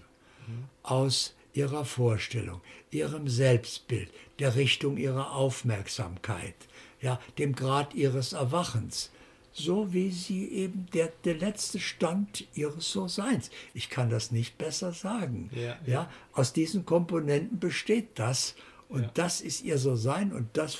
mhm. 0.47 0.65
aus 0.83 1.33
ihrer 1.53 1.85
Vorstellung, 1.85 2.61
ihrem 2.91 3.27
Selbstbild, 3.27 4.09
der 4.39 4.55
Richtung 4.55 4.97
ihrer 4.97 5.33
Aufmerksamkeit, 5.33 6.55
ja, 7.01 7.19
dem 7.37 7.55
Grad 7.55 7.95
ihres 7.95 8.33
Erwachens, 8.33 9.11
so 9.51 9.91
wie 9.91 10.11
sie 10.11 10.47
eben 10.51 10.85
der, 10.93 11.11
der 11.23 11.33
letzte 11.33 11.79
Stand 11.79 12.47
ihres 12.53 12.91
So-Seins. 12.91 13.49
Ich 13.73 13.89
kann 13.89 14.11
das 14.11 14.31
nicht 14.31 14.59
besser 14.59 14.91
sagen. 14.91 15.49
Ja, 15.53 15.61
ja. 15.61 15.77
ja, 15.85 16.11
aus 16.33 16.53
diesen 16.53 16.85
Komponenten 16.85 17.59
besteht 17.59 18.19
das 18.19 18.55
und 18.89 19.01
ja. 19.01 19.11
das 19.13 19.41
ist 19.41 19.63
ihr 19.63 19.77
So-Sein 19.77 20.31
und 20.31 20.55
das, 20.55 20.77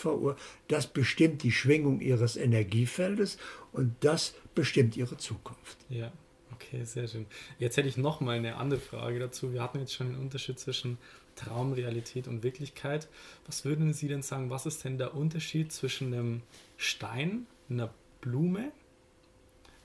das 0.67 0.87
bestimmt 0.87 1.43
die 1.43 1.51
Schwingung 1.51 1.99
ihres 1.99 2.37
Energiefeldes 2.37 3.37
und 3.73 3.95
das 3.99 4.33
bestimmt 4.55 4.95
ihre 4.95 5.17
Zukunft. 5.17 5.77
Ja, 5.89 6.11
okay, 6.53 6.85
sehr 6.85 7.07
schön. 7.07 7.25
Jetzt 7.59 7.75
hätte 7.75 7.89
ich 7.89 7.97
noch 7.97 8.21
mal 8.21 8.37
eine 8.37 8.55
andere 8.55 8.79
Frage 8.79 9.19
dazu. 9.19 9.51
Wir 9.51 9.61
hatten 9.61 9.79
jetzt 9.79 9.93
schon 9.93 10.07
den 10.07 10.19
Unterschied 10.19 10.57
zwischen 10.57 10.97
Traum, 11.35 11.73
Realität 11.73 12.27
und 12.27 12.43
Wirklichkeit. 12.43 13.07
Was 13.45 13.65
würden 13.65 13.93
Sie 13.93 14.07
denn 14.07 14.21
sagen, 14.21 14.49
was 14.49 14.65
ist 14.65 14.83
denn 14.83 14.97
der 14.97 15.13
Unterschied 15.13 15.71
zwischen 15.71 16.13
einem 16.13 16.41
Stein, 16.77 17.45
einer 17.69 17.93
Blume, 18.21 18.71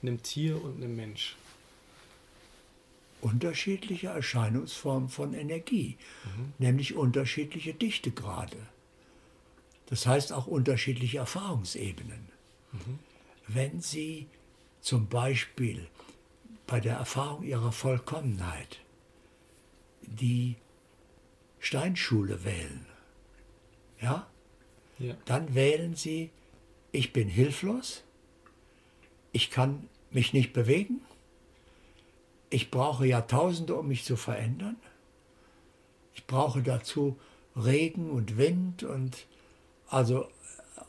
einem 0.01 0.23
Tier 0.23 0.63
und 0.63 0.77
einem 0.77 0.95
Mensch? 0.95 1.35
Unterschiedliche 3.23 4.07
Erscheinungsformen 4.07 5.07
von 5.07 5.33
Energie, 5.33 5.97
mhm. 6.25 6.53
nämlich 6.59 6.95
unterschiedliche 6.95 7.73
Dichtegrade. 7.73 8.57
Das 9.87 10.05
heißt 10.05 10.33
auch 10.33 10.45
unterschiedliche 10.45 11.19
Erfahrungsebenen. 11.19 12.27
Mhm. 12.71 12.99
Wenn 13.47 13.81
Sie 13.81 14.27
zum 14.81 15.07
Beispiel 15.07 15.87
bei 16.67 16.79
der 16.79 16.95
Erfahrung 16.95 17.43
Ihrer 17.43 17.71
Vollkommenheit 17.71 18.79
die 20.01 20.55
Steinschule 21.59 22.43
wählen, 22.43 22.85
ja, 24.01 24.27
ja. 24.99 25.15
dann 25.25 25.55
wählen 25.55 25.95
Sie, 25.95 26.29
ich 26.91 27.13
bin 27.13 27.29
hilflos, 27.29 28.03
ich 29.31 29.49
kann 29.49 29.87
mich 30.11 30.33
nicht 30.33 30.51
bewegen, 30.51 31.01
ich 32.53 32.69
brauche 32.69 33.07
Jahrtausende, 33.07 33.75
um 33.75 33.87
mich 33.87 34.03
zu 34.03 34.15
verändern. 34.15 34.75
Ich 36.13 36.27
brauche 36.27 36.61
dazu 36.61 37.19
Regen 37.55 38.11
und 38.11 38.37
Wind 38.37 38.83
und 38.83 39.25
also 39.87 40.27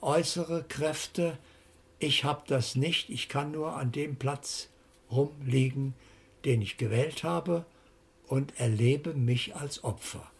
äußere 0.02 0.64
Kräfte. 0.64 1.38
Ich 1.98 2.24
habe 2.24 2.42
das 2.48 2.76
nicht. 2.76 3.08
Ich 3.08 3.30
kann 3.30 3.52
nur 3.52 3.76
an 3.76 3.92
dem 3.92 4.16
Platz 4.16 4.68
rumliegen, 5.10 5.94
den 6.44 6.60
ich 6.60 6.76
gewählt 6.76 7.24
habe 7.24 7.64
und 8.26 8.60
erlebe 8.60 9.14
mich 9.14 9.56
als 9.56 9.84
Opfer. 9.84 10.30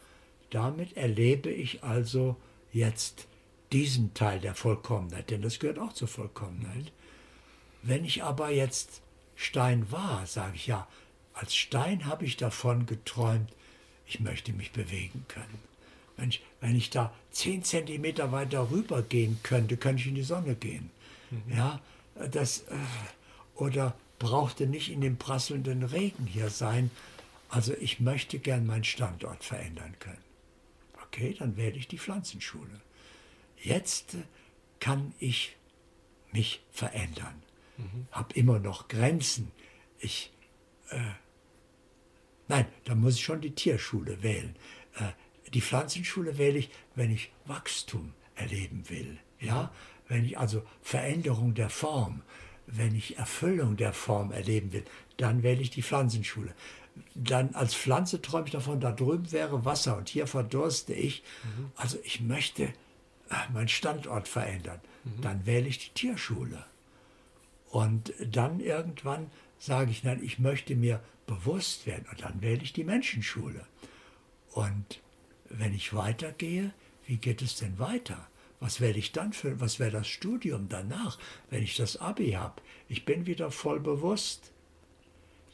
Damit 0.51 0.95
erlebe 0.95 1.51
ich 1.51 1.83
also 1.83 2.37
jetzt 2.71 3.27
diesen 3.73 4.13
Teil 4.13 4.41
der 4.41 4.55
Vollkommenheit, 4.55 5.31
denn 5.31 5.41
das 5.41 5.59
gehört 5.59 5.79
auch 5.79 5.95
zur 5.95 6.09
Vollkommenheit. 6.09 6.93
Wenn 7.83 8.05
ich 8.05 8.23
aber 8.23 8.51
jetzt 8.51 9.01
Stein 9.37 9.91
war, 9.91 10.27
sage 10.27 10.57
ich 10.57 10.67
ja, 10.67 10.87
als 11.35 11.55
Stein 11.55 12.07
habe 12.07 12.25
ich 12.25 12.37
davon 12.37 12.87
geträumt, 12.87 13.53
ich 14.07 14.21
möchte 14.21 14.53
mich 14.53 14.73
bewegen 14.73 15.25
können. 15.29 15.59
Wenn 16.17 16.29
ich, 16.29 16.43
wenn 16.61 16.77
ich 16.77 16.91
da 16.91 17.13
zehn 17.33 17.65
Zentimeter 17.65 18.31
weiter 18.31 18.71
rüber 18.71 19.03
gehen 19.03 19.41
könnte, 19.43 19.77
könnte 19.77 20.03
ich 20.03 20.09
in 20.09 20.15
die 20.15 20.23
Sonne 20.23 20.55
gehen. 20.55 20.91
Mhm. 21.31 21.57
Ja, 21.57 21.81
das, 22.31 22.61
äh, 22.61 22.77
oder 23.57 23.97
brauchte 24.21 24.67
nicht 24.67 24.91
in 24.91 25.01
dem 25.01 25.17
prasselnden 25.17 25.83
Regen 25.83 26.27
hier 26.27 26.51
sein. 26.51 26.91
Also 27.49 27.75
ich 27.75 27.99
möchte 27.99 28.39
gern 28.39 28.67
meinen 28.67 28.85
Standort 28.85 29.43
verändern 29.43 29.97
können. 29.99 30.23
Okay, 31.07 31.35
dann 31.39 31.57
wähle 31.57 31.77
ich 31.77 31.89
die 31.89 31.99
Pflanzenschule. 31.99 32.81
Jetzt 33.61 34.15
äh, 34.15 34.19
kann 34.79 35.15
ich 35.19 35.57
mich 36.31 36.61
verändern. 36.71 37.43
Mhm. 37.77 38.07
Habe 38.13 38.35
immer 38.35 38.61
noch 38.61 38.87
Grenzen. 38.87 39.51
Ich 39.99 40.31
äh, 40.91 41.01
Nein, 42.49 42.67
da 42.85 42.95
muss 42.95 43.15
ich 43.15 43.25
schon 43.25 43.41
die 43.41 43.55
Tierschule 43.55 44.23
wählen. 44.23 44.57
Äh, 44.97 45.51
die 45.53 45.61
Pflanzenschule 45.61 46.39
wähle 46.39 46.59
ich, 46.59 46.71
wenn 46.95 47.11
ich 47.11 47.31
Wachstum 47.47 48.13
erleben 48.35 48.89
will. 48.89 49.19
Ja? 49.41 49.71
Wenn 50.09 50.25
ich 50.25 50.39
also 50.39 50.63
Veränderung 50.83 51.55
der 51.55 51.71
Form, 51.71 52.23
wenn 52.67 52.95
ich 52.95 53.19
Erfüllung 53.19 53.77
der 53.77 53.93
Form 53.93 54.33
erleben 54.33 54.73
will, 54.73 54.85
dann 55.17 55.43
wähle 55.43 55.61
ich 55.61 55.71
die 55.71 55.83
Pflanzenschule. 55.83 56.55
Dann 57.15 57.55
als 57.55 57.75
Pflanze 57.75 58.23
träume 58.23 58.47
ich 58.47 58.53
davon, 58.53 58.81
da 58.81 58.93
drüben 58.93 59.33
wäre 59.33 59.65
Wasser 59.65 59.97
und 59.97 60.09
hier 60.09 60.27
verdurste 60.27 60.95
ich. 60.95 61.23
Mhm. 61.43 61.73
Also 61.77 61.99
ich 62.05 62.21
möchte 62.21 62.65
äh, 62.65 63.53
meinen 63.53 63.69
Standort 63.69 64.29
verändern. 64.29 64.81
Mhm. 65.05 65.21
Dann 65.23 65.47
wähle 65.47 65.69
ich 65.69 65.79
die 65.79 65.95
Tierschule. 65.95 66.65
Und 67.71 68.13
dann 68.25 68.61
irgendwann 68.61 69.31
sage 69.65 69.91
ich, 69.91 70.05
nein, 70.05 70.23
ich 70.23 70.39
möchte 70.39 70.77
mir 70.77 71.01
bewusst 71.27 71.87
werden. 71.87 72.05
Und 72.11 72.23
dann 72.23 72.43
wähle 72.43 72.63
ich 72.63 72.75
die 72.75 72.85
Menschenschule. 72.85 73.67
Und 74.53 75.01
wenn 75.49 75.73
ich 75.73 75.95
weitergehe, 75.95 76.73
wie 77.07 77.17
geht 77.17 77.41
es 77.41 77.57
denn 77.57 77.79
weiter? 77.79 78.29
Was 78.61 78.81
werde 78.81 78.99
ich 78.99 79.13
dann 79.13 79.33
für, 79.33 79.61
was 79.61 79.79
wäre 79.79 79.91
das 79.91 80.07
Studium 80.07 80.69
danach, 80.69 81.19
wenn 81.51 81.63
ich 81.63 81.77
das 81.77 81.97
Abi 81.97 82.33
habe? 82.33 82.61
Ich 82.89 83.05
bin 83.05 83.27
wieder 83.27 83.51
voll 83.51 83.81
bewusst. 83.81 84.53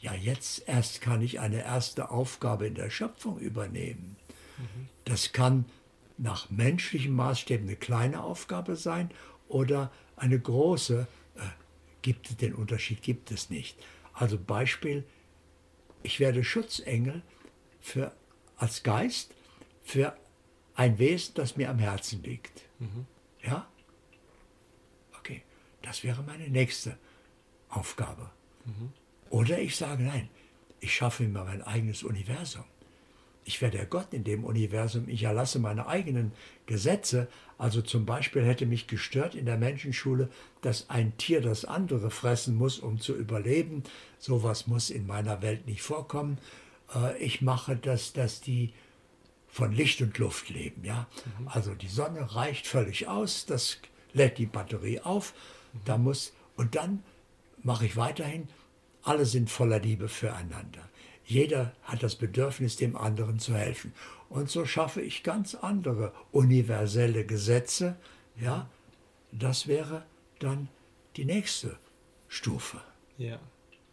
Ja, 0.01 0.13
jetzt 0.13 0.67
erst 0.67 0.99
kann 1.01 1.21
ich 1.21 1.39
eine 1.39 1.63
erste 1.63 2.09
Aufgabe 2.11 2.67
in 2.67 2.75
der 2.75 2.89
Schöpfung 2.89 3.39
übernehmen. 3.39 4.17
Mhm. 4.57 4.89
Das 5.05 5.31
kann 5.31 5.65
nach 6.17 6.49
menschlichen 6.49 7.15
Maßstäben 7.15 7.67
eine 7.67 7.77
kleine 7.77 8.23
Aufgabe 8.23 8.75
sein 8.75 9.09
oder 9.47 9.91
eine 10.17 10.39
große. 10.39 11.07
Äh, 11.35 11.41
gibt 12.01 12.29
es 12.29 12.37
den 12.37 12.53
Unterschied? 12.53 13.01
Gibt 13.01 13.31
es 13.31 13.49
nicht. 13.49 13.77
Also 14.21 14.37
Beispiel, 14.37 15.03
ich 16.03 16.19
werde 16.19 16.43
Schutzengel 16.43 17.23
für, 17.79 18.15
als 18.55 18.83
Geist 18.83 19.33
für 19.81 20.15
ein 20.75 20.99
Wesen, 20.99 21.33
das 21.33 21.57
mir 21.57 21.71
am 21.71 21.79
Herzen 21.79 22.21
liegt. 22.21 22.61
Mhm. 22.77 23.07
Ja? 23.41 23.67
Okay, 25.17 25.41
das 25.81 26.03
wäre 26.03 26.21
meine 26.21 26.47
nächste 26.49 26.99
Aufgabe. 27.69 28.29
Mhm. 28.65 28.93
Oder 29.31 29.57
ich 29.57 29.75
sage, 29.75 30.03
nein, 30.03 30.29
ich 30.81 30.93
schaffe 30.93 31.23
mir 31.23 31.43
mein 31.43 31.63
eigenes 31.63 32.03
Universum. 32.03 32.65
Ich 33.43 33.61
werde 33.61 33.77
der 33.77 33.87
Gott 33.87 34.13
in 34.13 34.23
dem 34.23 34.43
Universum, 34.43 35.09
ich 35.09 35.23
erlasse 35.23 35.59
meine 35.59 35.87
eigenen 35.87 36.31
Gesetze. 36.67 37.27
Also 37.57 37.81
zum 37.81 38.05
Beispiel 38.05 38.45
hätte 38.45 38.65
mich 38.65 38.87
gestört 38.87 39.35
in 39.35 39.45
der 39.45 39.57
Menschenschule, 39.57 40.29
dass 40.61 40.89
ein 40.89 41.17
Tier 41.17 41.41
das 41.41 41.65
andere 41.65 42.11
fressen 42.11 42.55
muss, 42.55 42.79
um 42.79 42.99
zu 42.99 43.15
überleben. 43.15 43.83
Sowas 44.19 44.67
muss 44.67 44.89
in 44.89 45.07
meiner 45.07 45.41
Welt 45.41 45.65
nicht 45.65 45.81
vorkommen. 45.81 46.37
Äh, 46.93 47.17
ich 47.17 47.41
mache 47.41 47.75
das, 47.75 48.13
dass 48.13 48.41
die 48.41 48.73
von 49.47 49.71
Licht 49.73 50.01
und 50.01 50.17
Luft 50.17 50.49
leben. 50.49 50.83
Ja? 50.83 51.07
Mhm. 51.39 51.47
Also 51.47 51.73
die 51.75 51.87
Sonne 51.87 52.35
reicht 52.35 52.67
völlig 52.67 53.07
aus, 53.07 53.45
das 53.45 53.79
lädt 54.13 54.37
die 54.37 54.45
Batterie 54.45 55.01
auf. 55.01 55.33
Mhm. 55.73 55.79
Da 55.85 55.97
muss, 55.97 56.33
und 56.55 56.75
dann 56.75 57.03
mache 57.63 57.85
ich 57.85 57.97
weiterhin, 57.97 58.47
alle 59.03 59.25
sind 59.25 59.49
voller 59.49 59.79
Liebe 59.79 60.07
füreinander. 60.07 60.87
Jeder 61.31 61.73
hat 61.83 62.03
das 62.03 62.17
Bedürfnis, 62.17 62.75
dem 62.75 62.97
anderen 62.97 63.39
zu 63.39 63.53
helfen. 63.55 63.93
Und 64.27 64.49
so 64.49 64.65
schaffe 64.65 65.01
ich 65.01 65.23
ganz 65.23 65.55
andere 65.55 66.11
universelle 66.33 67.25
Gesetze. 67.25 67.95
Ja, 68.35 68.69
das 69.31 69.65
wäre 69.65 70.03
dann 70.39 70.67
die 71.15 71.23
nächste 71.23 71.77
Stufe. 72.27 72.81
Ja, 73.17 73.39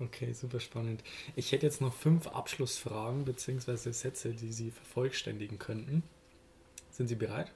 okay, 0.01 0.33
super 0.33 0.59
spannend. 0.59 1.05
Ich 1.37 1.53
hätte 1.53 1.65
jetzt 1.65 1.81
noch 1.81 1.95
fünf 1.95 2.27
Abschlussfragen 2.27 3.25
bzw. 3.25 3.93
Sätze, 3.93 4.31
die 4.35 4.51
Sie 4.51 4.73
vervollständigen 4.73 5.61
könnten. 5.61 6.03
Sind 6.91 7.07
Sie 7.07 7.15
bereit? 7.15 7.53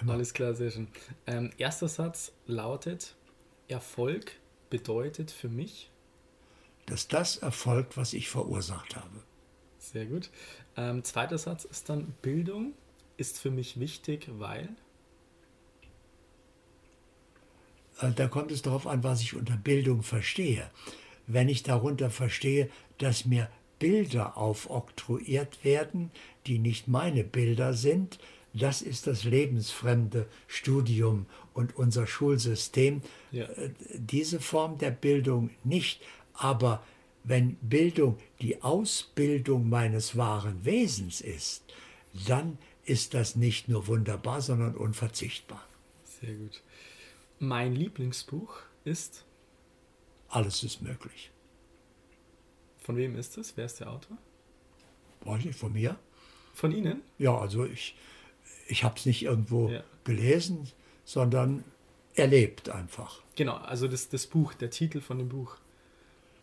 Immer. 0.00 0.12
Alles 0.12 0.32
klar, 0.32 0.54
sehr 0.54 0.70
schön. 0.70 0.86
Ähm, 1.26 1.50
erster 1.58 1.88
Satz 1.88 2.30
lautet: 2.46 3.16
Erfolg 3.66 4.30
bedeutet 4.70 5.32
für 5.32 5.48
mich, 5.48 5.90
dass 6.86 7.08
das 7.08 7.36
erfolgt, 7.36 7.96
was 7.96 8.12
ich 8.12 8.28
verursacht 8.28 8.96
habe. 8.96 9.22
Sehr 9.78 10.06
gut. 10.06 10.30
Ähm, 10.76 11.04
zweiter 11.04 11.38
Satz 11.38 11.64
ist 11.64 11.88
dann: 11.88 12.14
Bildung 12.22 12.72
ist 13.16 13.38
für 13.38 13.50
mich 13.50 13.78
wichtig, 13.78 14.28
weil. 14.38 14.68
Äh, 18.00 18.12
da 18.12 18.28
kommt 18.28 18.50
es 18.50 18.62
darauf 18.62 18.86
an, 18.86 19.04
was 19.04 19.20
ich 19.20 19.34
unter 19.34 19.56
Bildung 19.56 20.02
verstehe. 20.02 20.70
Wenn 21.26 21.48
ich 21.48 21.62
darunter 21.62 22.10
verstehe, 22.10 22.70
dass 22.98 23.24
mir 23.24 23.50
Bilder 23.78 24.36
aufoktroyiert 24.36 25.64
werden, 25.64 26.10
die 26.46 26.58
nicht 26.58 26.88
meine 26.88 27.24
Bilder 27.24 27.74
sind, 27.74 28.18
das 28.52 28.80
ist 28.80 29.06
das 29.06 29.24
lebensfremde 29.24 30.26
Studium 30.46 31.26
und 31.52 31.76
unser 31.76 32.06
Schulsystem. 32.06 33.02
Ja. 33.30 33.44
Äh, 33.44 33.70
diese 33.94 34.40
Form 34.40 34.78
der 34.78 34.90
Bildung 34.90 35.50
nicht, 35.62 36.00
aber 36.36 36.84
wenn 37.24 37.56
Bildung 37.56 38.18
die 38.40 38.62
Ausbildung 38.62 39.68
meines 39.68 40.16
wahren 40.16 40.64
Wesens 40.64 41.20
ist, 41.20 41.64
dann 42.26 42.58
ist 42.84 43.14
das 43.14 43.34
nicht 43.36 43.68
nur 43.68 43.88
wunderbar, 43.88 44.40
sondern 44.40 44.76
unverzichtbar. 44.76 45.62
Sehr 46.04 46.34
gut. 46.34 46.62
Mein 47.38 47.74
Lieblingsbuch 47.74 48.60
ist? 48.84 49.24
Alles 50.28 50.62
ist 50.62 50.82
möglich. 50.82 51.30
Von 52.78 52.96
wem 52.96 53.16
ist 53.16 53.36
es? 53.36 53.56
Wer 53.56 53.66
ist 53.66 53.80
der 53.80 53.90
Autor? 53.90 54.16
Weiß 55.22 55.44
nicht, 55.44 55.58
von 55.58 55.72
mir. 55.72 55.98
Von 56.54 56.72
Ihnen? 56.72 57.02
Ja, 57.18 57.36
also 57.36 57.64
ich, 57.64 57.96
ich 58.68 58.84
habe 58.84 58.96
es 58.96 59.06
nicht 59.06 59.24
irgendwo 59.24 59.68
ja. 59.68 59.82
gelesen, 60.04 60.70
sondern 61.04 61.64
erlebt 62.14 62.70
einfach. 62.70 63.22
Genau, 63.34 63.56
also 63.56 63.88
das, 63.88 64.08
das 64.08 64.26
Buch, 64.26 64.54
der 64.54 64.70
Titel 64.70 65.00
von 65.00 65.18
dem 65.18 65.28
Buch. 65.28 65.56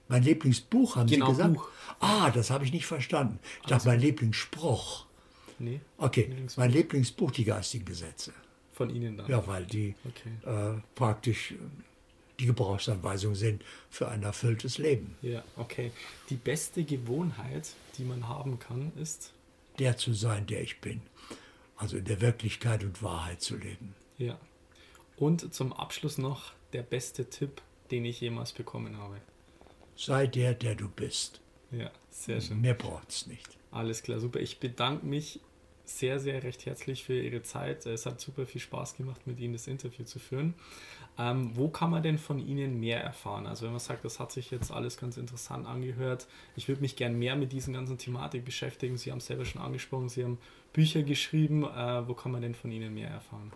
Mein 0.07 0.23
Lieblingsbuch, 0.23 0.95
haben 0.95 1.07
genau, 1.07 1.27
Sie 1.27 1.31
gesagt? 1.31 1.53
Buch. 1.53 1.69
Ah, 1.99 2.29
das 2.29 2.49
habe 2.49 2.65
ich 2.65 2.73
nicht 2.73 2.85
verstanden. 2.85 3.39
Ich 3.41 3.63
also. 3.63 3.75
dachte, 3.75 3.87
mein 3.89 3.99
Lieblingsspruch. 3.99 5.05
Nee. 5.59 5.79
Okay, 5.97 6.23
Lieblingsbuch. 6.23 6.61
mein 6.61 6.71
Lieblingsbuch, 6.71 7.31
die 7.31 7.45
geistigen 7.45 7.85
Gesetze. 7.85 8.33
Von 8.73 8.89
Ihnen 8.89 9.17
dann? 9.17 9.29
Ja, 9.29 9.45
weil 9.47 9.65
die 9.65 9.95
okay. 10.05 10.75
äh, 10.75 10.81
praktisch 10.95 11.53
die 12.39 12.47
Gebrauchsanweisungen 12.47 13.35
sind 13.35 13.63
für 13.89 14.09
ein 14.09 14.23
erfülltes 14.23 14.77
Leben. 14.77 15.15
Ja, 15.21 15.43
okay. 15.55 15.91
Die 16.29 16.35
beste 16.35 16.83
Gewohnheit, 16.83 17.69
die 17.97 18.03
man 18.03 18.27
haben 18.27 18.59
kann, 18.59 18.91
ist? 18.99 19.31
Der 19.79 19.97
zu 19.97 20.13
sein, 20.13 20.47
der 20.47 20.61
ich 20.61 20.81
bin. 20.81 21.01
Also 21.77 21.97
in 21.97 22.05
der 22.05 22.21
Wirklichkeit 22.21 22.83
und 22.83 23.01
Wahrheit 23.03 23.41
zu 23.41 23.55
leben. 23.55 23.95
Ja. 24.17 24.37
Und 25.17 25.53
zum 25.53 25.73
Abschluss 25.73 26.17
noch 26.17 26.53
der 26.73 26.83
beste 26.83 27.29
Tipp, 27.29 27.61
den 27.91 28.05
ich 28.05 28.19
jemals 28.21 28.51
bekommen 28.51 28.97
habe. 28.97 29.21
Sei 29.95 30.27
der, 30.27 30.53
der 30.53 30.75
du 30.75 30.89
bist. 30.89 31.41
Ja, 31.71 31.91
sehr 32.09 32.41
schön. 32.41 32.61
Mehr 32.61 32.73
braucht 32.73 33.09
es 33.09 33.27
nicht. 33.27 33.57
Alles 33.71 34.03
klar, 34.03 34.19
super. 34.19 34.39
Ich 34.39 34.59
bedanke 34.59 35.05
mich 35.05 35.39
sehr, 35.85 36.19
sehr 36.19 36.43
recht 36.43 36.65
herzlich 36.65 37.03
für 37.03 37.19
Ihre 37.19 37.43
Zeit. 37.43 37.85
Es 37.85 38.05
hat 38.05 38.19
super 38.19 38.45
viel 38.45 38.61
Spaß 38.61 38.95
gemacht, 38.95 39.27
mit 39.27 39.39
Ihnen 39.39 39.53
das 39.53 39.67
Interview 39.67 40.05
zu 40.05 40.19
führen. 40.19 40.53
Ähm, 41.17 41.51
wo 41.53 41.67
kann 41.67 41.91
man 41.91 42.01
denn 42.01 42.17
von 42.17 42.39
Ihnen 42.39 42.79
mehr 42.79 43.03
erfahren? 43.03 43.45
Also 43.45 43.65
wenn 43.65 43.71
man 43.71 43.79
sagt, 43.79 44.03
das 44.03 44.19
hat 44.19 44.31
sich 44.31 44.49
jetzt 44.49 44.71
alles 44.71 44.97
ganz 44.97 45.17
interessant 45.17 45.67
angehört, 45.67 46.27
ich 46.55 46.67
würde 46.67 46.81
mich 46.81 46.95
gern 46.95 47.19
mehr 47.19 47.35
mit 47.35 47.51
diesen 47.51 47.73
ganzen 47.73 47.97
Thematik 47.97 48.45
beschäftigen. 48.45 48.97
Sie 48.97 49.11
haben 49.11 49.19
es 49.19 49.27
selber 49.27 49.45
schon 49.45 49.61
angesprochen, 49.61 50.09
Sie 50.09 50.23
haben 50.23 50.39
Bücher 50.71 51.03
geschrieben. 51.03 51.63
Äh, 51.63 52.07
wo 52.07 52.13
kann 52.13 52.31
man 52.31 52.41
denn 52.41 52.55
von 52.55 52.71
Ihnen 52.71 52.93
mehr 52.93 53.09
erfahren? 53.09 53.51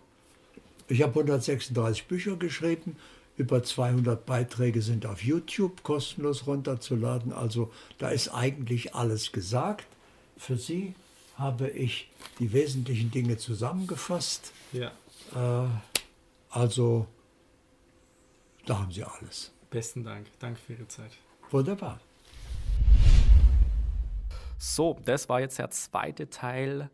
Ich 0.89 1.01
habe 1.01 1.19
136 1.19 2.05
Bücher 2.05 2.35
geschrieben. 2.35 2.97
Über 3.37 3.63
200 3.63 4.25
Beiträge 4.25 4.81
sind 4.81 5.05
auf 5.05 5.23
YouTube 5.23 5.83
kostenlos 5.83 6.47
runterzuladen. 6.47 7.31
Also 7.31 7.71
da 7.99 8.09
ist 8.09 8.29
eigentlich 8.29 8.95
alles 8.95 9.31
gesagt. 9.31 9.85
Für 10.37 10.57
Sie 10.57 10.95
habe 11.37 11.69
ich 11.69 12.09
die 12.39 12.51
wesentlichen 12.51 13.11
Dinge 13.11 13.37
zusammengefasst. 13.37 14.51
Ja. 14.73 14.91
Äh, 15.35 15.69
also 16.49 17.07
da 18.65 18.79
haben 18.79 18.91
Sie 18.91 19.03
alles. 19.03 19.51
Besten 19.69 20.03
Dank. 20.03 20.27
Danke 20.39 20.59
für 20.59 20.73
Ihre 20.73 20.87
Zeit. 20.87 21.11
Wunderbar. 21.51 21.99
So, 24.57 24.99
das 25.05 25.29
war 25.29 25.39
jetzt 25.39 25.59
der 25.59 25.69
zweite 25.69 26.29
Teil 26.31 26.89